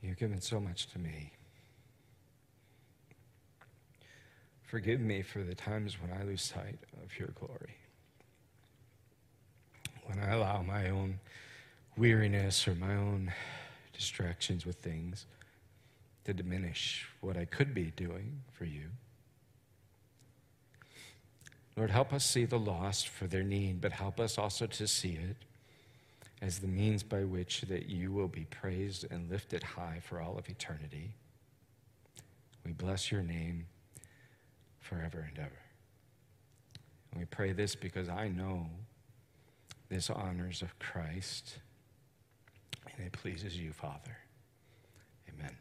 [0.02, 1.32] You've given so much to me.
[4.62, 7.76] Forgive me for the times when I lose sight of your glory.
[10.04, 11.20] When I allow my own
[11.96, 13.32] weariness or my own
[13.92, 15.26] distractions with things
[16.24, 18.90] to diminish what I could be doing for you.
[21.80, 25.12] Lord, help us see the lost for their need, but help us also to see
[25.12, 25.36] it
[26.42, 30.36] as the means by which that you will be praised and lifted high for all
[30.36, 31.14] of eternity.
[32.66, 33.64] We bless your name
[34.78, 35.58] forever and ever.
[37.12, 38.66] And we pray this because I know
[39.88, 41.60] this honors of Christ
[42.94, 44.18] and it pleases you, Father.
[45.30, 45.56] Amen.